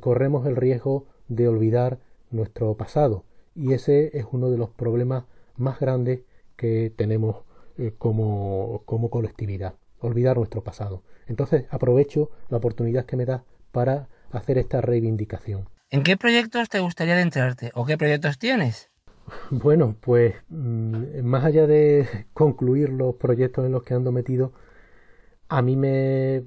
corremos 0.00 0.46
el 0.46 0.56
riesgo 0.56 1.06
de 1.28 1.48
olvidar 1.48 1.98
nuestro 2.30 2.74
pasado 2.76 3.24
y 3.54 3.72
ese 3.72 4.16
es 4.18 4.26
uno 4.30 4.50
de 4.50 4.58
los 4.58 4.70
problemas 4.70 5.24
más 5.56 5.78
grandes 5.78 6.20
que 6.56 6.92
tenemos 6.94 7.44
eh, 7.78 7.92
como, 7.96 8.82
como 8.84 9.10
colectividad, 9.10 9.74
olvidar 10.00 10.36
nuestro 10.36 10.62
pasado. 10.62 11.02
Entonces 11.26 11.66
aprovecho 11.70 12.30
la 12.48 12.58
oportunidad 12.58 13.06
que 13.06 13.16
me 13.16 13.26
da 13.26 13.44
para 13.72 14.08
hacer 14.30 14.58
esta 14.58 14.80
reivindicación. 14.80 15.68
¿En 15.90 16.02
qué 16.02 16.16
proyectos 16.16 16.68
te 16.68 16.80
gustaría 16.80 17.14
adentrarte 17.14 17.70
o 17.74 17.84
qué 17.86 17.96
proyectos 17.96 18.38
tienes? 18.38 18.90
Bueno, 19.50 19.96
pues 20.00 20.34
mm, 20.48 21.22
más 21.22 21.44
allá 21.44 21.66
de 21.66 22.06
concluir 22.34 22.90
los 22.90 23.14
proyectos 23.16 23.64
en 23.66 23.72
los 23.72 23.82
que 23.82 23.94
ando 23.94 24.12
metido, 24.12 24.52
a 25.48 25.62
mí 25.62 25.76
me, 25.76 26.42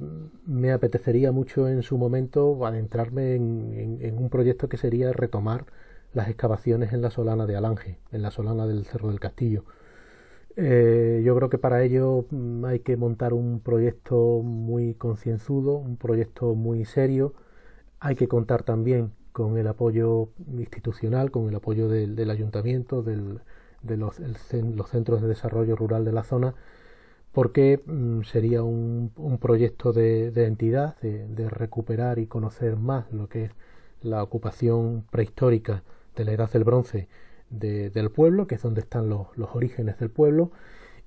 me 0.46 0.72
apetecería 0.72 1.32
mucho 1.32 1.68
en 1.70 1.84
su 1.84 1.98
momento 1.98 2.66
adentrarme 2.66 3.36
en 3.36 4.18
un 4.18 4.30
proyecto 4.30 4.70
que 4.70 4.78
sería 4.78 5.14
retomar 5.14 5.66
las 6.14 6.30
excavaciones 6.30 6.94
en 6.94 7.02
la 7.02 7.12
solana 7.12 7.46
de 7.46 7.56
Alange, 7.56 8.00
en 8.12 8.22
la 8.22 8.32
solana 8.32 8.66
del 8.68 8.86
Cerro 8.86 9.10
del 9.10 9.20
Castillo. 9.20 9.66
Eh, 10.56 11.22
yo 11.26 11.36
creo 11.36 11.50
que 11.50 11.58
para 11.60 11.84
ello 11.84 12.26
mm, 12.32 12.66
hay 12.66 12.80
que 12.80 12.98
montar 12.98 13.34
un 13.34 13.60
proyecto 13.62 14.42
muy 14.44 14.96
concienzudo, 14.96 15.74
un 15.78 15.98
proyecto 15.98 16.56
muy 16.56 16.86
serio. 16.86 17.34
Hay 18.00 18.16
que 18.16 18.28
contar 18.28 18.64
también 18.64 19.14
con 19.38 19.60
el 19.60 19.68
apoyo 19.68 20.30
institucional, 20.58 21.30
con 21.30 21.48
el 21.48 21.54
apoyo 21.54 21.88
del, 21.90 22.32
ayuntamiento, 22.32 23.04
de 23.04 23.18
los, 23.96 24.16
centros 24.88 25.22
de 25.22 25.28
desarrollo 25.28 25.76
rural 25.76 26.06
de 26.06 26.12
la 26.12 26.24
zona, 26.24 26.56
porque 27.34 27.80
mm, 27.86 28.24
sería 28.24 28.64
un, 28.64 29.12
proyecto 29.40 29.94
de, 29.94 30.30
entidad, 30.44 31.00
de 31.02 31.50
recuperar 31.52 32.18
y 32.18 32.26
conocer 32.26 32.78
más 32.78 33.14
lo 33.14 33.30
que 33.30 33.44
es 33.44 33.52
la 34.02 34.24
ocupación 34.24 35.06
prehistórica 35.12 35.84
de 36.16 36.26
la 36.26 36.32
edad 36.32 36.52
del 36.52 36.64
bronce 36.64 37.08
del 37.52 38.10
pueblo, 38.10 38.48
que 38.48 38.56
es 38.56 38.64
donde 38.64 38.82
están 38.82 39.08
los, 39.08 39.28
orígenes 39.54 40.00
del 40.00 40.10
pueblo, 40.10 40.50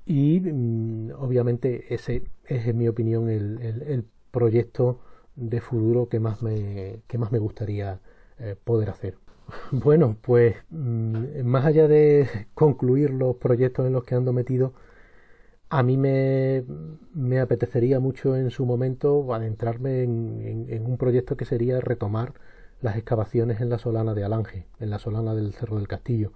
y 0.06 0.38
mm, 0.38 1.14
obviamente 1.18 1.92
ese 1.92 2.22
es, 2.44 2.64
en 2.68 2.78
mi 2.78 2.86
opinión, 2.86 3.28
el, 3.28 4.04
proyecto 4.30 5.00
de 5.34 5.60
futuro 5.60 6.08
que 6.08 6.20
más 6.20 6.44
me, 6.44 7.00
que 7.08 7.18
más 7.18 7.32
me 7.32 7.40
gustaría 7.40 7.98
eh, 8.40 8.56
poder 8.62 8.90
hacer. 8.90 9.16
Bueno, 9.72 10.16
pues 10.22 10.56
mm, 10.70 11.42
más 11.44 11.64
allá 11.66 11.88
de 11.88 12.28
concluir 12.54 13.10
los 13.10 13.36
proyectos 13.36 13.86
en 13.86 13.92
los 13.92 14.04
que 14.04 14.14
ando 14.14 14.32
metido, 14.32 14.74
a 15.68 15.82
mí 15.82 15.96
me, 15.96 16.64
me 17.14 17.40
apetecería 17.40 18.00
mucho 18.00 18.36
en 18.36 18.50
su 18.50 18.66
momento 18.66 19.32
adentrarme 19.34 20.02
en 20.02 20.86
un 20.86 20.96
proyecto 20.98 21.36
que 21.36 21.44
sería 21.44 21.80
retomar 21.80 22.34
las 22.80 22.96
excavaciones 22.96 23.60
en 23.60 23.68
la 23.70 23.78
solana 23.78 24.14
de 24.14 24.24
Alange, 24.24 24.66
en 24.80 24.90
la 24.90 24.98
solana 24.98 25.34
del 25.34 25.52
Cerro 25.52 25.76
del 25.76 25.88
Castillo. 25.88 26.32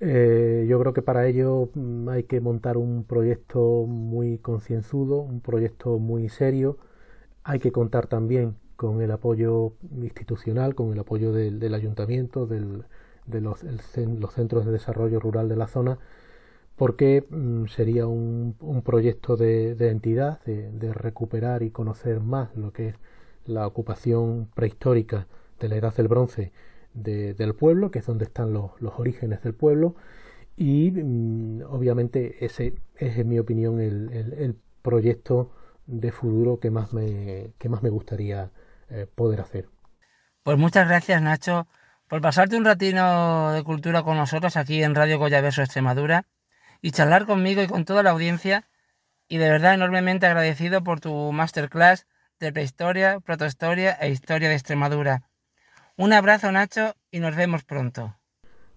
Eh, 0.00 0.66
yo 0.68 0.78
creo 0.80 0.92
que 0.92 1.02
para 1.02 1.26
ello 1.26 1.70
mm, 1.74 2.08
hay 2.10 2.24
que 2.24 2.40
montar 2.40 2.76
un 2.76 3.04
proyecto 3.04 3.86
muy 3.86 4.38
concienzudo, 4.38 5.20
un 5.20 5.40
proyecto 5.40 5.98
muy 5.98 6.28
serio. 6.28 6.78
Hay 7.44 7.60
que 7.60 7.72
contar 7.72 8.06
también 8.08 8.56
con 8.76 9.02
el 9.02 9.10
apoyo 9.10 9.72
institucional, 10.02 10.74
con 10.74 10.92
el 10.92 10.98
apoyo 10.98 11.32
del, 11.32 11.74
ayuntamiento, 11.74 12.46
de 12.46 12.60
los, 13.40 13.60
centros 14.34 14.66
de 14.66 14.72
desarrollo 14.72 15.20
rural 15.20 15.48
de 15.48 15.56
la 15.56 15.66
zona, 15.66 15.98
porque 16.76 17.26
mm, 17.28 17.66
sería 17.66 18.06
un, 18.06 18.54
proyecto 18.84 19.36
de, 19.36 19.72
entidad, 19.88 20.42
de 20.44 20.92
recuperar 20.92 21.62
y 21.62 21.70
conocer 21.70 22.20
más 22.20 22.54
lo 22.56 22.72
que 22.72 22.88
es 22.88 22.96
la 23.46 23.66
ocupación 23.66 24.48
prehistórica 24.54 25.26
de 25.60 25.68
la 25.68 25.76
edad 25.76 25.94
del 25.94 26.08
bronce 26.08 26.52
del 26.94 27.54
pueblo, 27.54 27.90
que 27.90 27.98
es 27.98 28.06
donde 28.06 28.24
están 28.24 28.52
los, 28.52 28.72
orígenes 28.80 29.42
del 29.42 29.54
pueblo, 29.54 29.94
y 30.56 30.90
mm, 30.90 31.62
obviamente 31.68 32.44
ese 32.44 32.74
es, 32.96 33.18
en 33.18 33.28
mi 33.28 33.38
opinión, 33.38 33.80
el, 33.80 34.56
proyecto 34.82 35.50
de 35.88 36.12
futuro 36.12 36.60
que 36.60 36.70
más 36.70 36.94
me, 36.94 37.50
que 37.58 37.68
más 37.68 37.82
me 37.82 37.90
gustaría 37.90 38.52
eh, 38.90 39.06
poder 39.12 39.40
hacer. 39.40 39.68
Pues 40.42 40.58
muchas 40.58 40.88
gracias, 40.88 41.20
Nacho, 41.22 41.66
por 42.08 42.20
pasarte 42.20 42.56
un 42.56 42.64
ratino 42.64 43.52
de 43.52 43.62
cultura 43.64 44.02
con 44.02 44.16
nosotros 44.16 44.56
aquí 44.56 44.82
en 44.82 44.94
Radio 44.94 45.18
Goyaverso 45.18 45.62
Extremadura 45.62 46.26
y 46.80 46.92
charlar 46.92 47.26
conmigo 47.26 47.62
y 47.62 47.66
con 47.66 47.84
toda 47.84 48.02
la 48.02 48.10
audiencia. 48.10 48.68
Y 49.28 49.38
de 49.38 49.50
verdad 49.50 49.74
enormemente 49.74 50.26
agradecido 50.26 50.84
por 50.84 51.00
tu 51.00 51.32
masterclass 51.32 52.06
de 52.38 52.52
prehistoria, 52.52 53.18
protohistoria 53.20 53.92
e 53.92 54.10
historia 54.10 54.48
de 54.48 54.54
Extremadura. 54.54 55.28
Un 55.96 56.12
abrazo 56.12 56.52
Nacho 56.52 56.94
y 57.10 57.20
nos 57.20 57.34
vemos 57.34 57.64
pronto. 57.64 58.14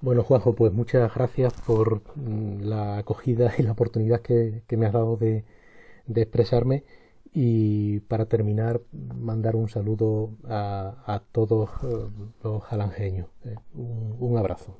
Bueno 0.02 0.24
Juanjo, 0.24 0.56
pues 0.56 0.72
muchas 0.72 1.14
gracias 1.14 1.52
por 1.68 2.02
mm, 2.16 2.62
la 2.62 2.98
acogida 3.00 3.52
y 3.58 3.64
la 3.64 3.74
oportunidad 3.74 4.22
que, 4.22 4.64
me 4.70 4.86
has 4.86 4.94
dado 4.94 5.18
de, 5.18 5.44
expresarme 6.16 6.86
y 7.34 8.00
para 8.02 8.26
terminar 8.26 8.82
mandar 8.92 9.56
un 9.56 9.70
saludo 9.70 10.32
a, 10.48 11.22
todos 11.32 11.70
eh, 11.84 12.08
los 12.44 12.64
alangeños. 12.72 13.28
Eh, 13.46 13.56
un 13.74 14.38
abrazo. 14.38 14.78